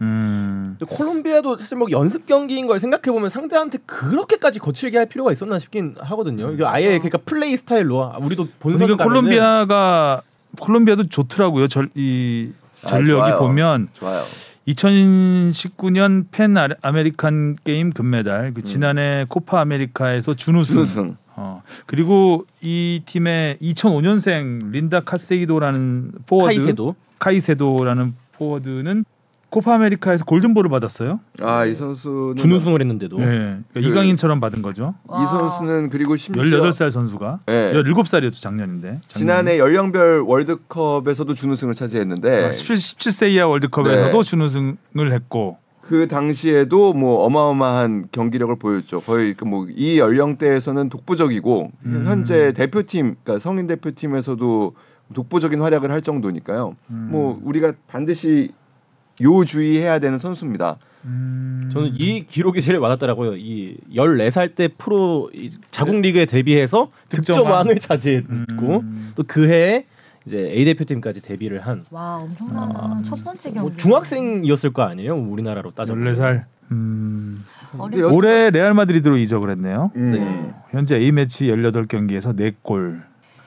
[0.01, 0.77] 음.
[0.89, 5.97] 콜롬비아도 사실 뭐 연습 경기인 걸 생각해 보면 상대한테 그렇게까지 거칠게 할 필요가 있었나 싶긴
[5.99, 6.53] 하거든요.
[6.53, 10.23] 이거 아예 그러니까 플레이 스타일로 우리도 본선 그러니까 콜롬비아가
[10.61, 11.67] 콜롬비아도 좋더라고요.
[11.69, 12.51] 절, 이
[12.85, 13.39] 아, 전력이 좋아요.
[13.39, 14.23] 보면 좋아요.
[14.69, 20.75] 2019년 팬 아메- 아메리칸 게임 금메달, 그 지난해 코파 아메리카에서 준우승.
[20.75, 21.17] 준우승.
[21.41, 21.63] 어.
[21.87, 29.05] 그리고 이 팀의 2005년생 린다 카세이도라는 포워드, 카이세도 카이세도라는 포워드는
[29.51, 31.21] 코파 아메리카에서 골든볼을 받았어요.
[31.41, 33.25] 아 이 선수는 준우승을 했는데도 네.
[33.25, 34.95] 그러니까 그- 이강인처럼 받은 거죠.
[35.07, 37.73] 이 선수는 그리고 심지어 18살 선수가 네.
[37.73, 39.01] 17살이었죠 작년인데.
[39.09, 44.29] 지난해 연령별 월드컵에서도 준우승을 차지했는데 17, 17 세 이하 월드컵에서도 네.
[44.29, 45.57] 준우승을 했고
[45.89, 49.01] 그 당시에도 뭐 어마어마한 경기력을 보였죠.
[49.01, 52.03] 거의 그 뭐 이 연령대에서는 독보적이고 음.
[52.07, 54.75] 현재 대표팀, 그러니까 성인 대표팀에서도
[55.15, 56.77] 독보적인 활약을 할 정도니까요.
[56.91, 57.09] 음.
[57.11, 58.51] 뭐 우리가 반드시
[59.23, 60.77] 요 주의해야 되는 선수입니다.
[61.07, 61.71] 음.
[61.73, 63.37] 저는 이 기록이 제일 와닿더라고요.
[63.37, 67.25] 이 14살 때 프로 이 자국 리그에 데뷔해서 득점왕.
[67.45, 69.13] 득점왕을 차지했고 음.
[69.17, 69.87] 또 그 해에
[70.29, 73.77] 이제 A 대표팀까지 데뷔를 한 와 엄청난 아, 첫 번째 뭐 경기.
[73.79, 75.15] 중학생이었을 거 아니에요?
[75.15, 76.15] 우리나라로 따져보면.
[76.15, 76.45] 14살.
[76.73, 77.45] 음.
[78.13, 79.91] 올해 레알 마드리드로 이적을 했네요.
[79.97, 80.53] 음.
[80.71, 83.03] 현재 A 매치 18경기에서 4골.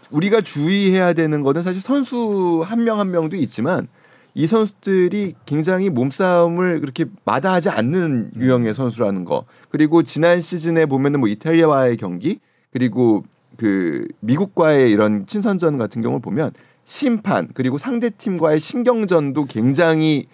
[0.10, 3.88] 우리가 주의해야 되는 거는 사실 선수 한명한 명도 있지만
[4.34, 9.46] 이 선수들이 굉장히 몸싸움을 그렇게 마다하지 않는 유형의 선수라는 거.
[9.70, 12.40] 그리고 지난 시즌에 보면은 뭐 이탈리아와의 경기
[12.74, 13.24] 그리고
[13.58, 16.52] 그 미국과의 이런 친선전 같은 경우를 보면
[16.86, 20.28] 심판 그리고 상대 팀과의 신경전도 굉장히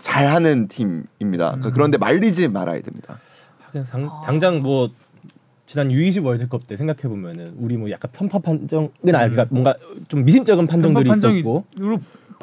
[0.00, 1.46] 잘하는 팀입니다.
[1.50, 3.18] 그러니까 그런데 말리지 말아야 됩니다.
[3.66, 4.90] 하긴 상, 당장 뭐
[5.66, 9.74] 지난 U20 월드컵 때 생각해 보면은 우리 뭐 약간 편파 판정은 아니라 뭔가
[10.08, 11.64] 좀 미심쩍은 판정들이 판정이 있었고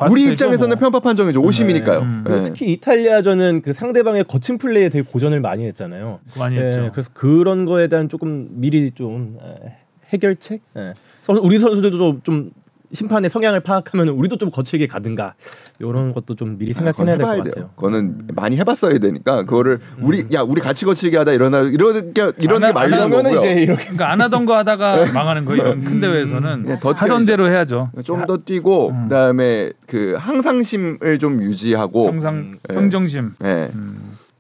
[0.10, 0.80] 우리 입장에서는 뭐.
[0.80, 1.42] 편파 판정이죠.
[1.42, 2.00] 오심이니까요.
[2.00, 2.24] 음.
[2.26, 2.44] 네.
[2.44, 6.20] 특히 이탈리아전은 그 상대방의 거친 플레이에 되게 고전을 많이 했잖아요.
[6.38, 6.90] 많이 예, 했죠.
[6.94, 9.74] 그래서 그런 거에 대한 조금 미리 좀 에,
[10.12, 10.62] 해결책.
[10.78, 10.94] 예.
[11.24, 12.52] 선- 우리 선수들도 좀, 좀
[12.92, 15.36] 심판의 성향을 파악하면 우리도 좀 거칠게 가든가
[15.80, 17.54] 이런 것도 좀 미리 생각해내야 될것 해봐야 같아요.
[17.54, 17.70] 돼요.
[17.76, 22.64] 그거는 많이 해봤어야 되니까 그거를 우리 야 우리 같이 거칠게 하다 이러나 이런 게 이런
[22.64, 23.40] 안게 말리는 그러면 거고요.
[23.40, 25.62] 이제 이렇게 그러니까 안 하던 거 하다가 망하는 거예요.
[25.62, 27.26] 이런 큰 대회에서는 네, 더 하던.
[27.26, 27.92] 대로 해야죠.
[28.04, 29.04] 좀 더 뛰고 음.
[29.04, 32.74] 그다음에 그 항상심을 좀 유지하고 항상 네.
[32.76, 33.34] 평정심.
[33.40, 33.70] 네.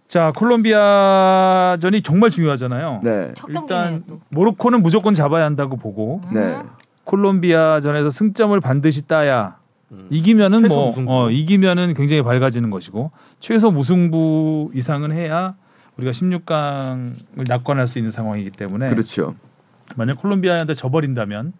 [0.07, 3.01] 자 콜롬비아전이 정말 중요하잖아요.
[3.03, 3.31] 네.
[3.35, 4.03] 첫 일단.
[4.29, 6.57] 모로코는 무조건 잡아야 한다고 보고 네.
[7.09, 9.57] 콜롬비아전에서 승점을 반드시 따야
[9.91, 10.07] 음.
[10.11, 11.11] 이기면은 뭐 무승부.
[11.11, 15.55] 어, 이기면은 굉장히 밝아지는 것이고 최소 무승부 이상은 해야
[15.97, 19.35] 우리가 16강을 낙관할 수 있는 상황이기 때문에 그렇죠.
[19.95, 21.53] 만약 콜롬비아한테 져버린다면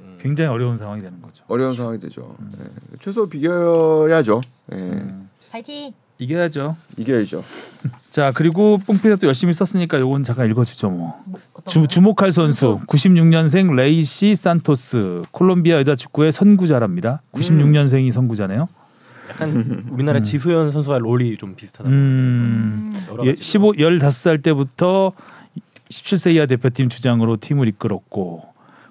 [0.00, 0.18] 음.
[0.18, 1.44] 굉장히 어려운 상황이 되는 거죠.
[1.48, 2.34] 어려운 상황이 되죠.
[2.40, 2.64] 네.
[3.00, 4.40] 최소 비겨야죠.
[4.68, 4.76] 네.
[4.76, 5.92] 음, 파이팅.
[6.18, 6.76] 이겨야죠.
[6.96, 7.44] 이겨야죠.
[8.10, 11.22] 자 그리고 뽕피가 또 열심히 썼으니까 요건 잠깐 읽어주죠 뭐.
[11.66, 11.86] 주?
[11.86, 17.22] 주목할 선수 96년생 레이시 산토스 콜롬비아 여자 축구의 선구자랍니다.
[17.32, 18.68] 96년생이 선구자네요.
[19.30, 21.88] 약간 우리나라 지소연 선수와 role이 좀 비슷하다.
[21.88, 23.16] 음, 음.
[23.24, 23.34] 예, 가지로.
[23.42, 25.12] 15 15살 때부터
[25.88, 28.42] 17세 이하 대표팀 주장으로 팀을 이끌었고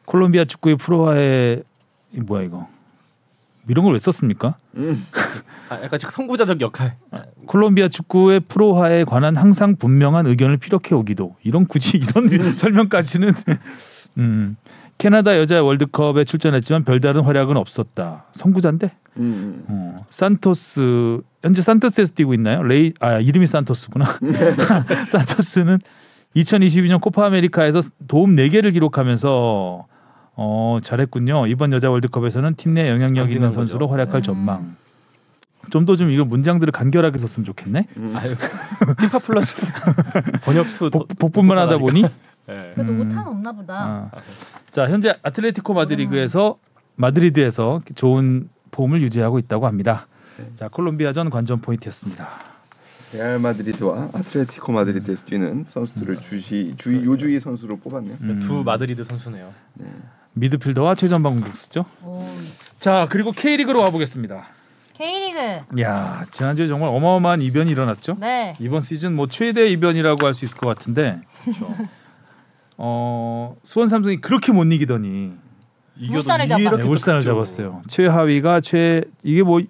[0.06, 1.62] 콜롬비아 축구의 프로화에
[2.14, 2.68] 이 뭐야 이거
[3.68, 4.56] 이런 걸 왜 썼습니까?
[4.76, 5.06] 음.
[5.74, 6.96] 아, 약간 즉 선구자적 역할.
[7.46, 13.34] 콜롬비아 축구의 프로화에 관한 항상 분명한 의견을 피력해 오기도 이런 굳이 이런 설명까지는
[14.20, 14.56] 음,
[14.98, 18.26] 캐나다 여자 월드컵에 출전했지만 별다른 활약은 없었다.
[18.34, 19.64] 선구자인데 음.
[19.68, 22.64] 어, 산토스 현재 산토스에서 뛰고 있나요?
[22.64, 24.06] 레이 아 이름이 산토스구나.
[25.10, 25.80] 산토스는
[26.36, 29.86] 2022년 코파 아메리카에서 도움 4개를 기록하면서
[30.36, 31.46] 어 잘했군요.
[31.48, 33.88] 이번 여자 월드컵에서는 팀 내 영향력 있는 선수로.
[33.88, 34.22] 활약할 음.
[34.22, 34.76] 전망.
[35.70, 37.88] 좀더좀 이거 문장들을 간결하게 썼으면 좋겠네.
[37.98, 38.14] 음.
[38.16, 38.36] 아유,
[39.00, 39.56] 피파 플러스
[40.44, 42.02] 번역 투 복, 복붙만 하다 보니.
[42.02, 42.72] 네.
[42.76, 43.02] 그래도 음.
[43.02, 43.76] 오타는 없나 보다.
[43.76, 44.12] 아.
[44.72, 46.58] 자 현재 아틀레티코 마드리드에서
[46.96, 50.08] 마드리드에서 좋은 폼을 유지하고 있다고 합니다.
[50.56, 52.30] 자 콜롬비아전 관전 포인트였습니다.
[53.14, 58.18] 레알 마드리드와 아틀레티코 마드리드에서 뛰는 선수들을 주시 주의 요주의 선수로 뽑았네요.
[58.22, 59.54] 음, 두 마드리드 선수네요.
[60.34, 61.86] 미드필더와 최전방 공격수죠.
[62.04, 62.28] 오.
[62.80, 64.44] 자 그리고 K리그로 와보겠습니다.
[64.94, 65.82] K리그.
[65.82, 68.18] 야 지난주에 정말 어마어마한 이변이 일어났죠.
[68.20, 68.56] 네.
[68.60, 71.20] 이번 시즌 뭐 최대 이변이라고 할 수 있을 것 같은데
[72.78, 75.32] 어 수원 삼성이 그렇게 못 이기더니
[76.12, 76.90] 울산을 네, 잡았어요.
[76.90, 77.82] 울산을 잡았어요.
[77.88, 79.62] 최하위가 최 이게 뭐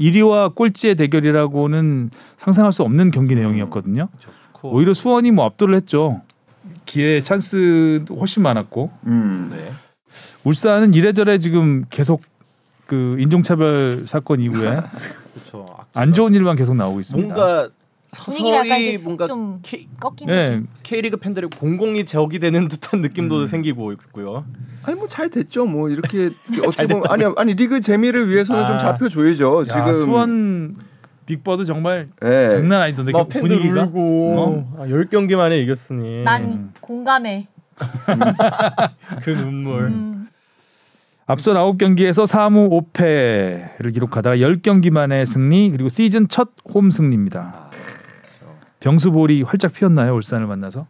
[0.00, 4.08] 1위와 꼴찌의 대결이라고는 상상할 수 없는 경기 내용이었거든요.
[4.20, 4.72] 저 스코어.
[4.72, 6.22] 오히려 수원이 뭐 압도를 했죠.
[6.86, 9.50] 기회 찬스도 훨씬 많았고 음.
[9.54, 9.70] 네.
[10.44, 12.22] 울산은 이래저래 지금 계속
[12.86, 14.80] 그 인종차별 사건 이후에
[15.34, 15.66] 그렇죠.
[15.94, 17.34] 안 좋은 일만 계속 나오고 있습니다.
[17.34, 17.68] 뭔가
[18.12, 20.34] 서서히 뭔가 좀 K, 꺾이는.
[20.34, 23.46] 네, K리그 팬들이 공공이 제어이 되는 듯한 느낌도 음.
[23.46, 24.44] 생기고 있고요.
[24.84, 25.66] 아니 뭐 잘 됐죠.
[25.66, 26.30] 뭐 이렇게
[26.62, 28.66] 어떻게 잘 보면 아니 아니 리그 재미를 위해서는 아.
[28.66, 29.62] 좀 잡혀 줘야죠.
[29.68, 30.76] 야, 지금 수원
[31.26, 32.48] 빅버드 정말 예.
[32.50, 36.72] 장난 아니던데 막그 팬들 분위기가 울고 아, 10경기 만에 이겼으니 난 음.
[36.80, 37.48] 공감해.
[39.22, 39.84] 그 눈물.
[39.86, 40.15] 음.
[41.26, 47.40] 앞선 9경기에서 3무 5패를 기록하다가 10경기 만에 승리 그리고 시즌 첫 홈 승리입니다.
[47.56, 47.70] 아,
[48.80, 50.14] 병수볼이 활짝 피었나요?
[50.14, 50.86] 울산을 만나서?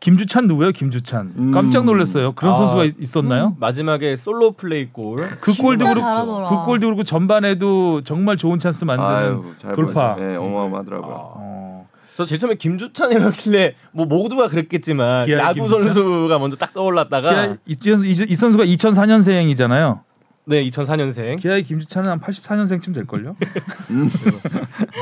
[0.00, 0.70] 김주찬 누구예요?
[0.72, 1.32] 김주찬.
[1.36, 1.50] 음.
[1.50, 2.32] 깜짝 놀랐어요.
[2.32, 2.56] 그런 아.
[2.58, 3.56] 선수가 있- 있었나요?
[3.58, 5.16] 마지막에 솔로 플레이 골.
[5.40, 6.48] 그 골도 그렇고 잘하더라.
[6.48, 10.16] 그 골도 그렇고 전반에도 정말 좋은 찬스 만드는 아유, 잘 돌파.
[10.20, 11.14] 예, 어마어마하더라고요.
[11.14, 11.73] 아, 어,
[12.16, 15.82] 저 제일 처음에 김주찬이라길래 뭐 모두가 그랬겠지만 야구 김주찬?
[15.82, 20.00] 선수가 먼저 딱 떠올랐다가 기아 이, 이, 이 선수가 2004년생이잖아요.
[20.46, 23.34] 네 2004년생 기아의 김주찬은 한 84년생쯤 될 걸요.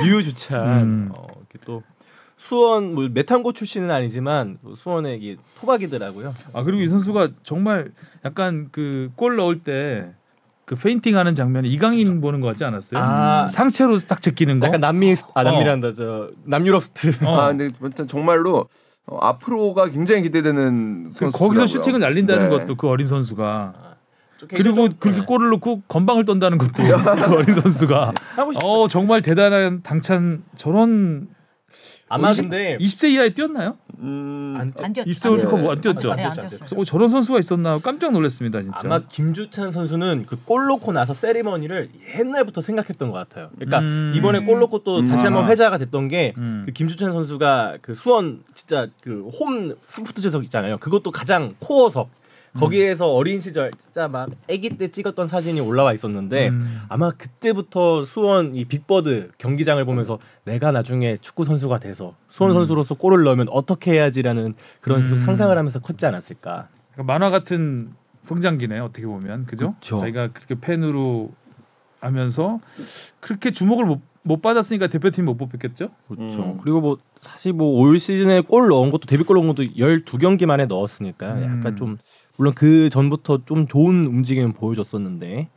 [0.04, 1.12] 류주찬 음.
[1.16, 1.26] 어,
[1.64, 1.82] 또
[2.36, 6.34] 수원 뭐 매탄고 출신은 아니지만 뭐 수원의 토박이더라고요.
[6.52, 7.90] 아 그리고 이 선수가 정말
[8.24, 10.10] 약간 그 골 넣을 때
[10.72, 12.98] 그 feinting 하는 장면에 이강인 보는 것 같지 않았어요?
[12.98, 13.46] 아.
[13.46, 14.66] 상체로 딱 제끼는 거.
[14.68, 15.42] 약간 남미 아 어.
[15.42, 17.12] 남미란다 저 남유럽 스트.
[17.24, 17.36] 어.
[17.36, 17.70] 아 근데
[18.06, 18.66] 정말로
[19.04, 21.36] 어, 앞으로가 굉장히 기대되는 그 선수.
[21.36, 22.56] 거기서 슈팅을 날린다는 네.
[22.56, 23.74] 것도 그 어린 선수가
[24.38, 25.26] 좀 그리고 그렇게 네.
[25.26, 28.66] 골을 넣고 건방을 떤다는 것도 그 어린 선수가 하고 싶어.
[28.66, 31.28] 어 정말 대단한 당찬 저런
[32.08, 33.76] 아마 근데 20세 이하에 뛰었나요?
[34.02, 35.04] 음, 안 안 뛰었.
[35.06, 36.14] 20세 월드컵 안 뛰었죠.
[36.14, 36.80] 네, 안안 뛰었어요.
[36.80, 38.78] 어, 저런 선수가 있었나 깜짝 놀랐습니다 진짜.
[38.84, 43.50] 아마 김주찬 선수는 그 골 넣고 나서 세리머니를 옛날부터 생각했던 것 같아요.
[43.56, 44.12] 그러니까 음.
[44.16, 45.06] 이번에 골 넣고 또 음.
[45.06, 45.52] 다시 한번 아하.
[45.52, 46.66] 회자가 됐던 게그 음.
[46.74, 50.78] 김주찬 선수가 그 수원 진짜 그 홈 스포츠석 있잖아요.
[50.78, 52.08] 그것도 가장 코어석.
[52.58, 56.82] 거기에서 어린 시절 진짜 막 아기 때 찍었던 사진이 올라와 있었는데 음.
[56.88, 62.56] 아마 그때부터 수원 이 빅버드 경기장을 보면서 내가 나중에 축구 선수가 돼서 수원 음.
[62.56, 65.18] 선수로서 골을 넣으면 어떻게 해야지라는 그런 계속 음.
[65.18, 66.68] 상상을 하면서 컸지 않았을까.
[66.92, 67.92] 그러니까 만화 같은
[68.22, 69.74] 성장기네 어떻게 보면 그죠?
[69.80, 69.96] 그쵸.
[69.96, 71.30] 자기가 그렇게 팬으로
[72.00, 72.60] 하면서
[73.20, 75.88] 그렇게 주목을 못, 못 받았으니까 대표팀 못 뽑혔겠죠?
[76.08, 76.42] 그렇죠.
[76.42, 76.58] 음.
[76.62, 81.34] 그리고 뭐 사실 뭐 올 시즌에 골 넣은 것도 데뷔골 넣은 것도 12경기 만에 넣었으니까
[81.34, 81.58] 음.
[81.58, 81.98] 약간 좀
[82.36, 85.48] 물론 그 전부터 좀 좋은 움직임을 보여줬었는데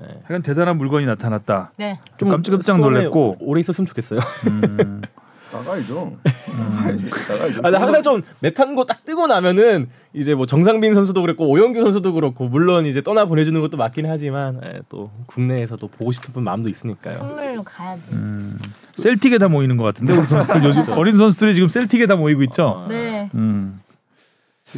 [0.00, 0.04] 예.
[0.24, 1.72] 하여간 대단한 물건이 나타났다.
[1.76, 1.98] 네.
[2.16, 3.38] 좀 깜짝깜짝 놀랬고.
[3.40, 4.20] 오래 있었으면 좋겠어요.
[4.46, 5.02] 음,
[5.52, 6.16] 나가야죠.
[6.48, 7.10] 음.
[7.28, 7.60] 나가야죠.
[7.64, 12.48] 아, 항상 좀 메탄고 딱 뜨고 나면은 이제 뭐 정상빈 선수도 그랬고 오영규 선수도 그렇고
[12.48, 17.18] 물론 이제 떠나 보내주는 것도 맞긴 하지만 예, 또 국내에서도 보고 싶은 마음도 있으니까요.
[17.18, 18.12] 선물로 가야지.
[18.12, 18.58] 음.
[18.92, 22.66] 셀틱에 다 모이는 것 같은데 우리 선수들 요즘 어린 선수들이 지금 셀틱에 다 모이고 있죠.
[22.66, 23.28] 어, 네.
[23.34, 23.80] 음.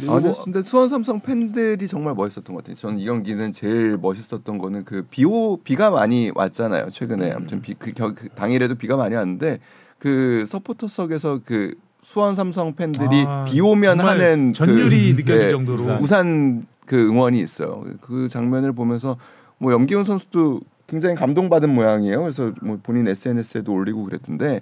[0.07, 2.75] 아, 근데, 근데 수원 삼성 팬들이 정말 멋있었던 것 같아요.
[2.75, 6.89] 저는 이 경기는 제일 멋있었던 거는 그 비오 비가 많이 왔잖아요.
[6.89, 7.35] 최근에 음.
[7.37, 9.59] 아무튼 비, 그, 겨- 그 당일에도 비가 많이 왔는데
[9.99, 15.81] 그 서포터석에서 그 수원 삼성 팬들이 아, 비 오면 하는 전율이 그, 느껴질 네, 정도로.
[15.83, 15.99] 우산.
[16.01, 17.83] 우산 그 응원이 있어요.
[18.01, 19.17] 그 장면을 보면서
[19.57, 22.19] 뭐 염기훈 선수도 굉장히 감동받은 모양이에요.
[22.21, 24.59] 그래서 뭐 본인 SNS에도 올리고 그랬던데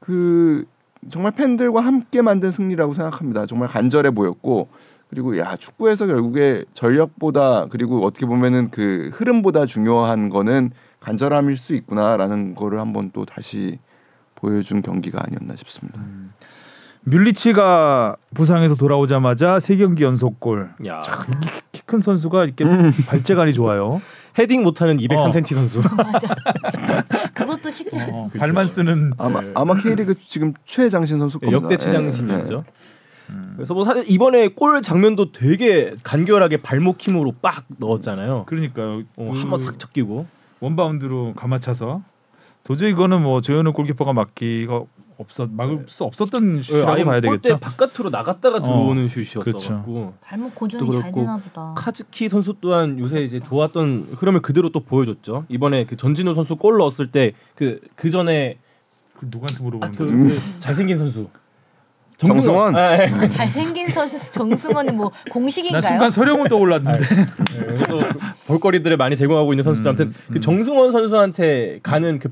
[0.00, 0.64] 그
[1.10, 3.46] 정말 팬들과 함께 만든 승리라고 생각합니다.
[3.46, 4.68] 정말 간절해 보였고
[5.08, 12.54] 그리고 야 축구에서 결국에 전력보다 그리고 어떻게 보면은 그 흐름보다 중요한 거는 간절함일 수 있구나라는
[12.54, 13.78] 거를 한번 또 다시
[14.34, 16.00] 보여준 경기가 아니었나 싶습니다.
[17.02, 20.70] 뮬리치가 부상에서 돌아오자마자 세 경기 연속골.
[20.88, 21.00] 야.
[21.70, 22.64] 키큰 선수가 이렇게
[23.06, 24.02] 발재간이 좋아요.
[24.38, 25.80] 헤딩 못하는 203cm 선수.
[25.96, 26.34] 맞아.
[27.34, 28.12] 그것도 쉽지 않아.
[28.12, 31.62] 어, 발만 쓰는 아마 아마 K리그 지금 최장신 선수 겁니다.
[31.62, 32.64] 역대 예, 최장신이었죠.
[32.66, 33.34] 예.
[33.56, 38.44] 그래서 뭐 사실 이번에 골 장면도 되게 간결하게 발목 힘으로 빡 넣었잖아요.
[38.46, 39.02] 그러니까요.
[39.16, 40.26] 어, 그 한번 싹 쳤기고.
[40.60, 42.02] 원바운드로 감아차서
[42.64, 44.82] 도저히 이거는 뭐 조현우 골키퍼가 막기가
[45.18, 47.58] 없었 막을 수 없었던 슛이라고 아예 봐야 되겠죠.
[47.58, 49.74] 바깥으로 나갔다가 들어오는 슛이었어 그렇죠.
[49.74, 51.74] 갖고 발목 고정이 또잘 되나 보다.
[51.76, 55.46] 카즈키 선수 또한 요새 이제 좋았던 흐름을 그대로 또 보여줬죠.
[55.48, 58.58] 이번에 그 전진우 선수 골 넣었을 때 그 그 전에
[59.18, 60.40] 그 누구한테 아, 물어보는 그, 거예요?
[60.40, 61.28] 그 잘생긴 선수
[62.18, 62.74] 정승원?
[62.76, 63.08] 아, 예.
[63.28, 65.82] 잘생긴 선수 정승원은 뭐나 공식인가요?
[65.82, 66.98] 순간 서령은 떠올랐는데.
[67.00, 68.00] 예, 또
[68.46, 69.88] 볼거리들을 많이 제공하고 있는 선수죠.
[69.88, 70.14] 음, 아무튼 음.
[70.32, 72.30] 그 정승원 선수한테 가는 그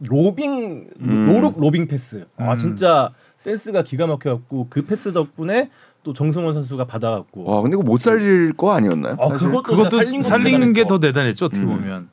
[0.00, 1.26] lobbing 음.
[1.26, 2.26] no-look lobbing 패스.
[2.36, 2.56] 아 음.
[2.56, 5.70] 진짜 센스가 기가 막혀갖고 그 패스 덕분에
[6.02, 7.44] 또 정승원 선수가 받아갖고.
[7.44, 9.16] 와 근데 이거 못 살릴 거 아니었나요?
[9.20, 9.48] 아, 사실?
[9.48, 11.46] 그것도 그것도 살린 살리는 게더더 대단했죠.
[11.46, 11.68] 어떻게 음.
[11.68, 12.08] 보면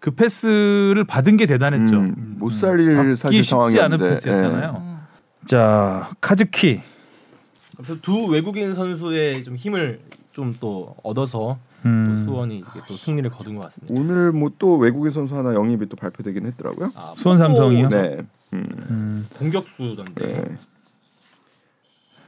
[0.00, 1.96] 그 패스를 받은 게 대단했죠.
[1.96, 4.82] 음, 못 살릴 받기 사실 쉽지 않은 상황이었는데 패스였잖아요.
[4.84, 4.98] 음.
[5.46, 6.80] 자 카즈키
[7.76, 10.00] 그래서 두 외국인 선수의 좀 힘을
[10.32, 12.16] 좀 또 얻어서 음.
[12.18, 13.94] 또 수원이 이게 또 승리를 거둔 것 같습니다.
[13.98, 16.90] 오늘 뭐 또 외국인 선수 하나 영입이 또 발표되긴 했더라고요.
[16.94, 17.88] 아, 수원 삼성이요?
[17.88, 18.18] 네.
[18.52, 19.26] 음, 음.
[19.36, 20.26] 공격수던데.
[20.26, 20.44] 네.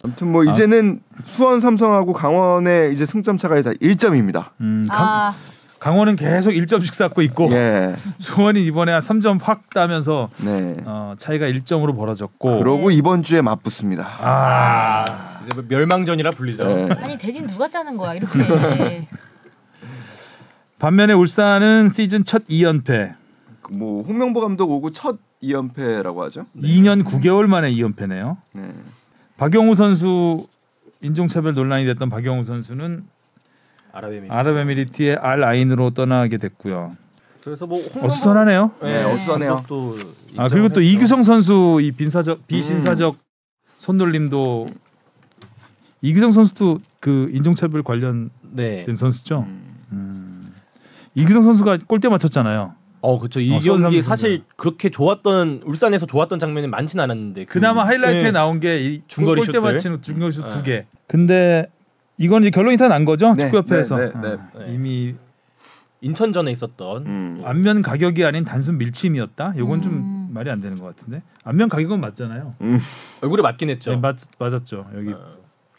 [0.04, 4.50] 아무튼 뭐 이제는 수원 삼성하고 강원의 이제 승점 차가 이제 1점입니다.
[4.61, 5.34] 음, 강, 아
[5.78, 7.94] 강원은 계속 1점씩 쌓고 있고 예.
[8.18, 10.76] 수원이 이번에 한 3점 확 따면서 네.
[10.84, 14.07] 어, 차이가 1점으로 벌어졌고 그러고 이번 주에 맞붙습니다.
[14.20, 16.66] 아 이제 뭐 멸망전이라 불리죠.
[16.66, 16.88] 네.
[17.00, 18.38] 아니 대진 누가 짜는 거야 이렇게.
[20.78, 23.14] 반면에 울산은 시즌 첫 2연패
[23.62, 26.46] 그뭐 홍명보 감독 오고 첫 2연패라고 하죠.
[26.56, 28.36] 2년 9개월 만에 2연패네요.
[28.54, 28.70] 네.
[29.36, 30.46] 박영우 선수
[31.02, 33.04] 인종차별 논란이 됐던 박영우 선수는
[33.92, 34.32] 아랍에미리트.
[34.32, 36.96] 아랍에미리트의 알 아인으로 떠나게 됐고요.
[37.42, 38.72] 그래서 뭐 홍명보- 어수선하네요.
[38.82, 39.64] 네, 어수선해요.
[39.68, 40.80] 또아 그리고 또.
[40.80, 43.16] 이규성 선수 이 빈사적 비신사적
[43.78, 44.66] 손놀림도
[46.02, 48.86] 이규성 선수도 그 인종차별 관련된 네.
[48.94, 49.40] 선수죠.
[49.40, 49.44] 음.
[49.46, 49.65] 음.
[51.16, 52.74] 이규성 선수가 골대 맞췄잖아요.
[53.00, 53.40] 어 그렇죠.
[53.40, 58.30] 이 수원 경기 사실 그렇게 좋았던 울산에서 좋았던 장면이 많지는 않았는데 그- 그나마 하이라이트에 네.
[58.32, 59.58] 나온 게이 중거리 골대.
[59.58, 60.62] 맞히는 중거리 슛두 네.
[60.62, 60.86] 개.
[61.08, 61.70] 근데
[62.18, 64.28] 이건 이제 결론이 다 난 거죠 네, 축구협회에서 네, 네, 네.
[64.54, 64.74] 아, 네.
[64.74, 65.14] 이미
[66.02, 67.38] 인천전에 있었던 음.
[67.40, 69.54] 또 안면 가격이 아닌 단순 밀침이었다.
[69.56, 70.28] 이건 좀 음.
[70.32, 72.54] 말이 안 되는 것 같은데 안면 가격은 맞잖아요.
[72.60, 72.80] 음.
[73.22, 73.92] 얼굴에 맞긴 했죠.
[73.92, 74.86] 네, 맞 맞았죠.
[74.96, 75.36] 여기 어.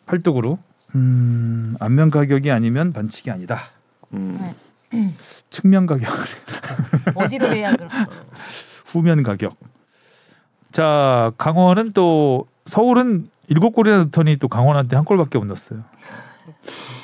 [0.08, 0.58] 팔뚝으로.
[0.96, 3.60] 음, 안면 가격이 아니면 반칙이 아니다.
[4.14, 4.40] 음.
[5.50, 6.10] 측면 가격,
[7.16, 7.90] 어디로 해야 그럼?
[8.86, 9.56] 후면 가격.
[10.72, 15.84] 자, 강원은 또 서울은 일곱 골이나 넣더니 또 강원한테 한 골밖에 못 넣었어요.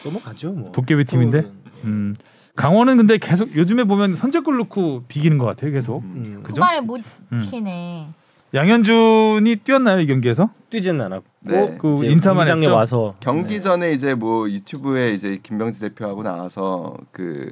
[0.05, 0.71] 넘어가죠 뭐.
[0.71, 1.41] 도깨비 팀인데.
[1.41, 1.63] 서울은.
[1.85, 2.15] 음.
[2.55, 5.71] 강원은 근데 계속 요즘에 보면 선제골 넣고 비기는 것 같아요.
[5.71, 6.03] 계속.
[6.03, 6.41] 음.
[6.43, 6.61] 그죠?
[6.61, 7.39] 후발 못 음.
[7.39, 8.09] 치네.
[8.53, 10.49] 양현준이 뛰었나요 이 경기에서?
[10.69, 11.77] 뛰지는 않았고 네.
[11.79, 12.73] 그 인사만 했죠.
[12.73, 13.59] 와서 경기 네.
[13.59, 17.49] 전에 이제 뭐 유튜브에 이제 김병지 대표하고 나와서 그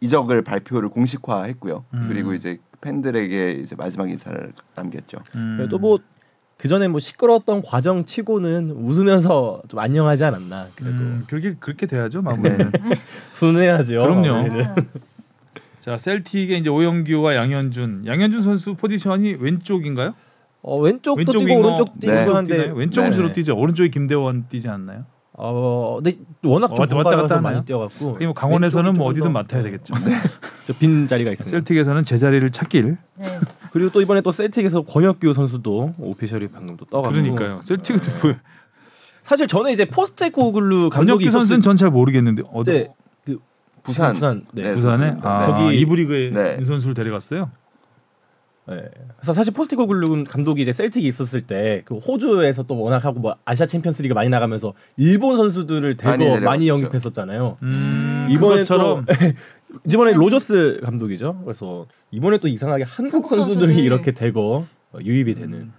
[0.00, 1.84] 이적을 발표를 공식화했고요.
[1.94, 2.06] 음.
[2.08, 5.18] 그리고 이제 팬들에게 이제 마지막 인사를 남겼죠.
[5.36, 5.56] 음.
[5.58, 5.98] 그래도 뭐
[6.62, 12.22] 그 전에 뭐 시끄러웠던 과정 치고는 웃으면서 좀 안녕하지 않았나 그래도 음, 그렇게 그렇게 돼야죠
[12.22, 12.70] 마무리는.
[13.34, 13.94] 순해야죠.
[14.00, 14.48] 그럼요.
[15.80, 18.06] 자 셀틱의 이제 오영규와 양현준.
[18.06, 20.14] 양현준 선수 포지션이 왼쪽인가요?
[20.62, 22.18] 어, 왼쪽도 왼쪽 뛰고 윙어, 오른쪽 뛰고 네.
[22.20, 22.72] 왼쪽 한데?
[22.74, 23.16] 왼쪽은 네.
[23.16, 23.56] 주로 뛰죠.
[23.56, 25.04] 오른쪽이 김대원 뛰지 않나요?
[25.34, 27.40] 어, 근데 워낙 좀 왔다 갔다?
[27.40, 29.94] 많이 뛰어갖고 그리고 강원에서는 뭐 어디든 좀 맡아야 더- 되겠죠.
[30.66, 31.56] 저빈 자리가 있습니다.
[31.58, 32.96] 셀틱에서는 제 자리를 찾길.
[33.18, 33.26] 네.
[33.72, 37.60] 그리고 또 이번에 또 셀틱에서 권혁규 선수도 오피셜이 방금 또 떠가지고 그러니까요.
[37.62, 38.12] 셀틱은 네.
[38.22, 38.34] 뭐
[39.24, 42.88] 사실 저는 이제 포스테코글루 감독이 권혁규 선수는 전 잘 모르겠는데 어디 때
[43.82, 44.12] 부산.
[44.14, 44.62] 부산 네.
[44.62, 44.74] 네.
[44.74, 45.16] 부산에.
[45.22, 46.58] 아, 저기- 이부 리그에 네.
[46.60, 47.50] 이 선수를 데려갔어요.
[48.68, 48.84] 네.
[49.16, 53.66] 그래서 사실 포스테코글루 감독이 이제 셀틱이 있었을 때 그 호주에서 또 워낙 하고 뭐 아시아
[53.66, 56.68] 챔피언스리그 많이 나가면서 일본 선수들을 대거 많이 많이.
[56.68, 57.56] 영입했었잖아요.
[57.62, 59.02] 음, 이번에 또
[59.92, 61.40] 이번에 로저스 감독이죠.
[61.44, 63.84] 그래서 이번에 또 이상하게 한국 한국 선수들이 선수들.
[63.84, 65.72] 이렇게 대거 어, 유입이 되는.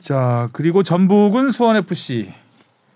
[0.00, 2.32] 자 그리고 전북은 수원 FC.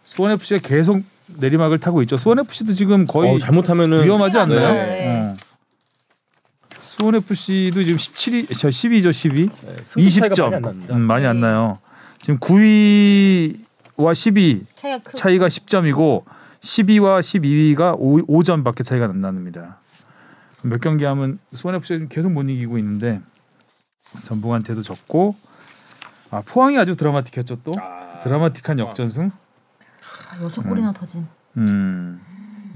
[0.05, 1.03] 수원 FC가 계속
[1.39, 2.17] 내리막을 타고 있죠.
[2.17, 4.61] 수원 FC도 지금 거의 어, 잘못하면은 위험하지 않나요?
[4.61, 5.35] 났네.
[7.03, 7.11] 어.
[7.11, 9.51] 수원 FC도 지금 17위, 저 10위죠, 10위.
[9.87, 10.51] 승부 차이가 20점.
[10.51, 10.91] 많이 안.
[10.91, 11.47] 음, 많이 안 네.
[11.49, 11.79] 나요.
[12.21, 13.57] 지금 9위와
[13.97, 15.17] 10위 차이가 크.
[15.17, 16.25] 차이가 10점이고
[16.61, 19.79] 10위와 12위가 5, 5점밖에 차이가 안 납니다.
[20.63, 23.21] 몇 경기 하면 수원 FC가 계속 못 이기고 있는데
[24.23, 25.35] 전북한테도 졌고
[26.31, 29.33] 아 포항이 아주 드라마틱했죠 또 아, 드라마틱한 역전승.
[30.31, 31.27] 아, 여섯 골이나 터진.
[31.57, 32.21] 음.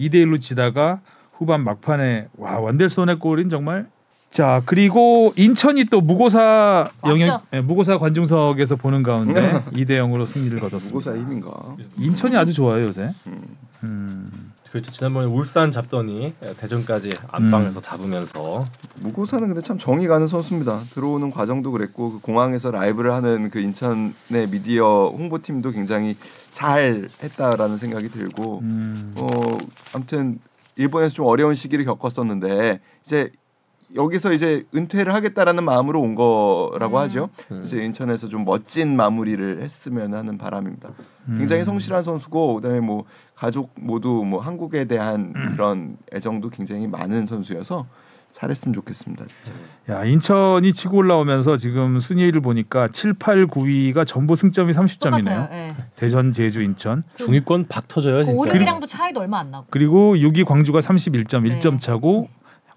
[0.01, 1.01] 2대 1로 지다가
[1.35, 3.87] 후반 막판에 와 원델손의 골인 정말
[4.31, 7.47] 자 그리고 인천이 또 무고사 영역 맞죠?
[7.55, 10.95] 예, 무고사 관중석에서 보는 가운데 2대 0으로 승리를 거뒀습니다.
[10.95, 11.77] 무고사의 힘인가?
[11.99, 13.15] 인천이 아주 좋아요 요새.
[13.27, 13.57] 음.
[13.85, 14.53] 음.
[14.71, 14.93] 그렇죠.
[14.93, 17.29] 지난번에 울산 잡더니 대전까지 음.
[17.31, 18.63] 안방에서 잡으면서
[19.01, 20.81] 무고사는 근데 참 정이 가는 선수입니다.
[20.93, 26.17] 들어오는 과정도 그랬고 그 공항에서 라이브를 하는 그 인천의 미디어 홍보팀도 굉장히
[26.51, 29.15] 잘 했다라는 생각이 들고 음.
[29.19, 29.57] 어
[29.95, 30.41] 아무튼
[30.75, 33.31] 일본에서 좀 어려운 시기를 겪었었는데 이제
[33.95, 37.03] 여기서 이제 은퇴를 하겠다라는 마음으로 온 거라고 음.
[37.03, 37.29] 하죠.
[37.53, 37.63] 음.
[37.65, 40.91] 이제 인천에서 좀 멋진 마무리를 했으면 하는 바람입니다.
[41.29, 41.39] 음.
[41.39, 45.53] 굉장히 성실한 선수고 그다음에 뭐 가족 모두 뭐 한국에 대한 음.
[45.53, 47.87] 그런 애정도 굉장히 많은 선수여서
[48.33, 49.25] 잘했으면 좋겠습니다.
[49.27, 49.59] 진짜.
[49.89, 55.25] 야 인천이 치고 올라오면서 지금 순위를 보니까 7, 8, 9위가 전부 승점이 30점이네요.
[55.25, 55.49] 똑같아요.
[55.53, 55.75] 예.
[55.95, 57.03] 대전, 제주, 인천.
[57.17, 58.39] 중위권 박 터져요 그 진짜.
[58.39, 59.67] 올림이랑도 차이도 얼마 안 나고.
[59.71, 61.61] 그리고 6위 광주가 31점, 네.
[61.61, 62.29] 1점 차고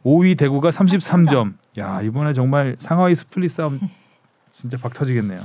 [0.06, 1.54] 5위 대구가 33점.
[1.78, 3.80] 야 이번에 정말 상하위 split 싸움
[4.52, 5.40] 진짜 박 터지겠네요.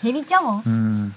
[0.00, 0.62] 재밌죠 뭐.
[0.66, 1.14] 음.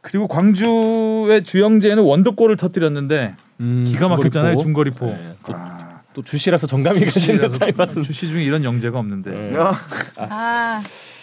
[0.00, 4.96] 그리고 광주의 주영재는 원더골을 터뜨렸는데 음, 기가 막혔잖아요 중거리포.
[4.98, 5.06] 중거리포.
[5.06, 8.02] 네, 또, 아, 또 주시라서 정감이 가시는 스타일 같은.
[8.02, 9.30] 주시 중에 이런 영재가 없는데.
[9.30, 9.56] 네.
[9.56, 9.74] 야,
[10.16, 10.82] 아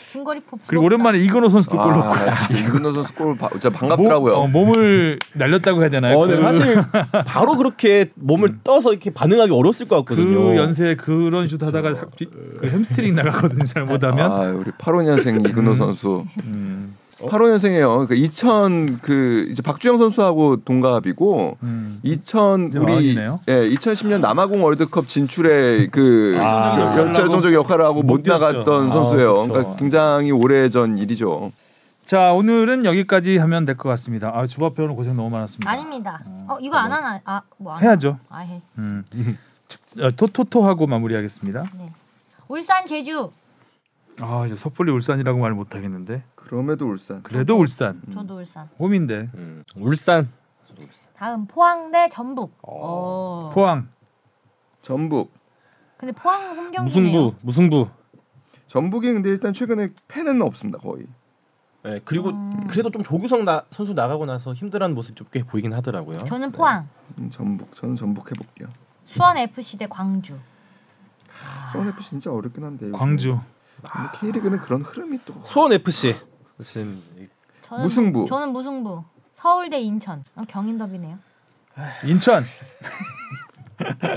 [0.09, 0.57] 중거리 포.
[0.65, 4.33] 그리고 오랜만에 이근호 선수도 골 넣고 아, 이근호 선수 골 바- 진짜 반갑더라고요.
[4.33, 6.17] 몸, 어, 몸을 날렸다고 해야 되나요?
[6.17, 6.75] 어, 네, 그, 사실
[7.27, 10.45] 바로 그렇게 몸을 떠서 이렇게 반응하기 어려웠을 것 같거든요.
[10.49, 13.65] 그 연세에 그런 슛 하다가 그 햄스트링 나가거든요.
[13.65, 14.31] 잘못하면.
[14.31, 15.75] 아, 우리 85년생 이근호 음.
[15.75, 16.25] 선수.
[16.43, 18.07] 음, 85년생이에요.
[18.07, 21.99] 그2000 그 이제 박주영 선수하고 동갑이고 음.
[22.03, 23.15] 2000 이제 우리.
[23.17, 26.95] 예 2010년 남아공 월드컵 진출에 그 아.
[26.95, 28.27] 그 결정적 역할을 하고 못 못.
[28.29, 29.33] 나갔던 아, 선수예요.
[29.33, 29.51] 그렇죠.
[29.51, 31.51] 그러니까 굉장히 오래전 일이죠.
[32.05, 34.31] 자 오늘은 여기까지 하면 될 것 같습니다.
[34.33, 35.69] 아 주바페 오늘 고생 너무 많았습니다.
[35.69, 36.21] 아닙니다.
[36.47, 37.21] 어 이거 안 하나?
[37.23, 38.17] 아뭐 해야죠.
[38.29, 38.61] 아 해.
[38.77, 39.03] 음.
[39.99, 41.65] 어, 토토토 하고 마무리하겠습니다.
[41.77, 41.91] 네.
[42.47, 43.29] 울산 제주.
[44.21, 47.21] 아 이제 섣불리 울산이라고 말 못하겠는데 그럼에도 울산.
[47.21, 48.67] 그래도 울산 저도 울산.
[48.79, 50.31] 홈인데 음, 울산.
[51.15, 52.57] 다음 포항 대 전북.
[52.63, 52.71] 어.
[52.71, 53.49] 어.
[53.53, 53.87] 포항
[54.81, 55.31] 전북.
[55.97, 56.83] 근데 포항 홈 경기네요.
[56.83, 57.89] 무승부, 무승부.
[58.65, 61.05] 전북이 근데 일단 최근에 팬은 없습니다 거의.
[61.83, 62.65] 네, 그리고 음.
[62.67, 66.17] 그래도 좀 조규성 나, 선수 나가고 나서 힘들어하는 모습 좀꽤 보이긴 하더라고요.
[66.17, 66.89] 저는 포항.
[67.19, 68.69] 음, 전북 저는 전북 해볼게요.
[69.05, 70.35] 수원 FC 대 광주.
[71.71, 72.89] 수원 FC 진짜 어렵긴 한데.
[72.89, 73.39] 광주
[73.81, 75.35] 근데 K리그는 그런 흐름이 또.
[75.45, 76.15] 수원 FC.
[76.63, 77.27] 지금 이-
[77.61, 78.25] 저는 무승부.
[78.27, 79.03] 저는 무승부.
[79.33, 80.21] 서울 대 인천.
[80.35, 81.17] 어, 경인 더비네요.
[82.05, 82.43] 인천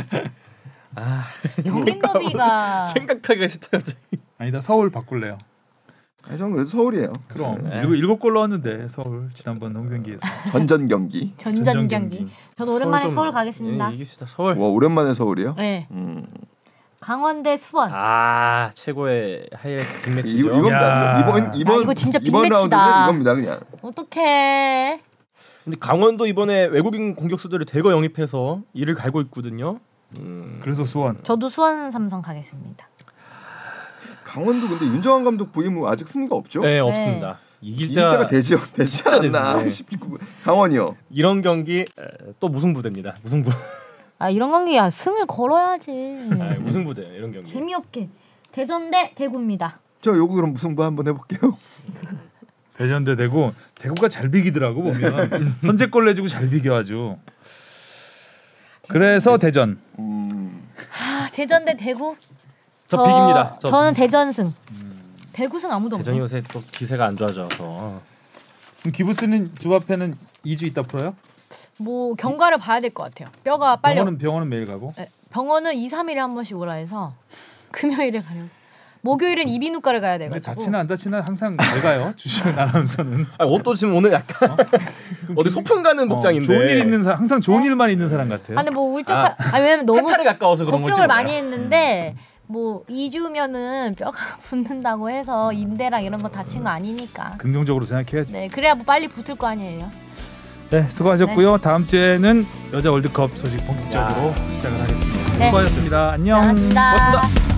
[0.97, 1.24] 아,
[1.64, 3.99] 경인 더비가 생각하기가 싫다 갑자기.
[4.38, 5.38] 아니다 서울 바꿀래요.
[6.24, 7.12] 아니 저는 그래도 서울이에요.
[7.28, 7.78] 그럼 네.
[7.80, 10.20] 일곱 일곱 골 넣었는데 서울 지난번 홈 경기에서
[10.51, 11.34] 전전 경기.
[11.36, 12.28] 전전 경기.
[12.57, 13.90] 저도 오랜만에 좀- 서울 가겠습니다.
[13.90, 14.57] 예, 이기시다 서울.
[14.57, 15.55] 와 오랜만에 서울이요?
[15.57, 15.86] 네.
[15.93, 16.26] 음.
[17.03, 17.90] 강원 대 수원.
[17.92, 20.46] 아 최고의 하이라이트 이, 빅매치죠.
[20.59, 21.12] 이건 야.
[21.18, 22.76] 이번 이번 야, 이거 진짜 이번 빅매치다.
[22.76, 23.61] 라운드는 이겁니다 그냥.
[23.82, 25.00] 어떡해.
[25.64, 29.80] 근데 강원도 이번에 외국인 공격수들을 대거 영입해서 이를 갈고 있거든요.
[30.20, 32.88] 음, 그래서 수원 저도 수원 삼성 가겠습니다.
[34.22, 36.62] 강원도 근데 윤정환 감독 부임 후 아직 승리가 없죠?
[36.62, 37.38] 네 없습니다.
[37.61, 38.61] 이길, 이길 때가 되죠.
[38.72, 39.62] 되지 않나?
[39.62, 39.68] 네.
[39.68, 40.96] 19 강원이요.
[41.11, 41.84] 이런 경기 에,
[42.40, 43.14] 또 무승부됩니다.
[43.22, 43.50] 무승부.
[44.22, 45.90] 아 이런 경기야 승을 걸어야지.
[46.40, 47.50] 아, 무승부돼요 이런 경기.
[47.50, 48.08] 재미없게.
[48.52, 49.80] 대전 대 대구입니다.
[50.00, 51.56] 저 요거 그럼 무승부 한번 해볼게요.
[52.78, 57.16] 대전 대 대구 대구가 잘 비기더라고 보면 선제골 내주고 잘 비겨 아주.
[58.86, 60.68] 그래서 대전 음,
[61.00, 62.14] 아, 대전 대 대구.
[62.86, 63.56] 저 빅입니다.
[63.60, 64.54] 저 저는 대전승.
[65.32, 66.22] 대구승 아무도 대전이 없네.
[66.22, 68.00] 요새 또 기세가 안 좋아져서
[68.80, 70.16] 그럼 기부스는 주바페는
[70.46, 71.16] 2주 있다 풀어요?
[71.82, 73.26] 뭐 경과를 봐야 될 것 같아요.
[73.44, 77.12] 뼈가 빨리 병원은 병원은 매일 가고 네, 병원은 2, 3일에 한 번씩 오라 해서
[77.72, 78.48] 금요일에 가려고.
[79.04, 80.44] 목요일은 이비인후과를 가야 돼가지고.
[80.44, 84.56] 다치나 안 다치나 항상 잘 가요 주시은 아나운서는 아, 옷도 지금 오늘 약간
[85.36, 88.56] 어디 소풍 가는 복장인데 어, 좋은 일 있는 사람 항상 좋은 일만 있는 사람 같아요.
[88.58, 91.16] 아 근데 뭐 울적한 아, 왜냐면 너무 해탈에 가까워서 그런 걱정을 몰라요.
[91.16, 92.14] 많이 했는데
[92.46, 97.34] 뭐 2주면은 뼈가 붙는다고 해서 인대랑 이런 거 다친 거 아니니까.
[97.38, 98.32] 긍정적으로 생각해야지.
[98.32, 99.90] 네, 그래야 뭐 빨리 붙을 거 아니에요.
[100.72, 101.58] 네, 수고하셨고요.
[101.58, 105.38] 다음 주에는 여자 월드컵 소식 본격적으로 시작을 하겠습니다.
[105.38, 105.44] 네.
[105.46, 106.12] 수고하셨습니다.
[106.12, 106.40] 안녕.
[106.40, 106.92] 고맙습니다.
[106.92, 107.51] 고맙습니다.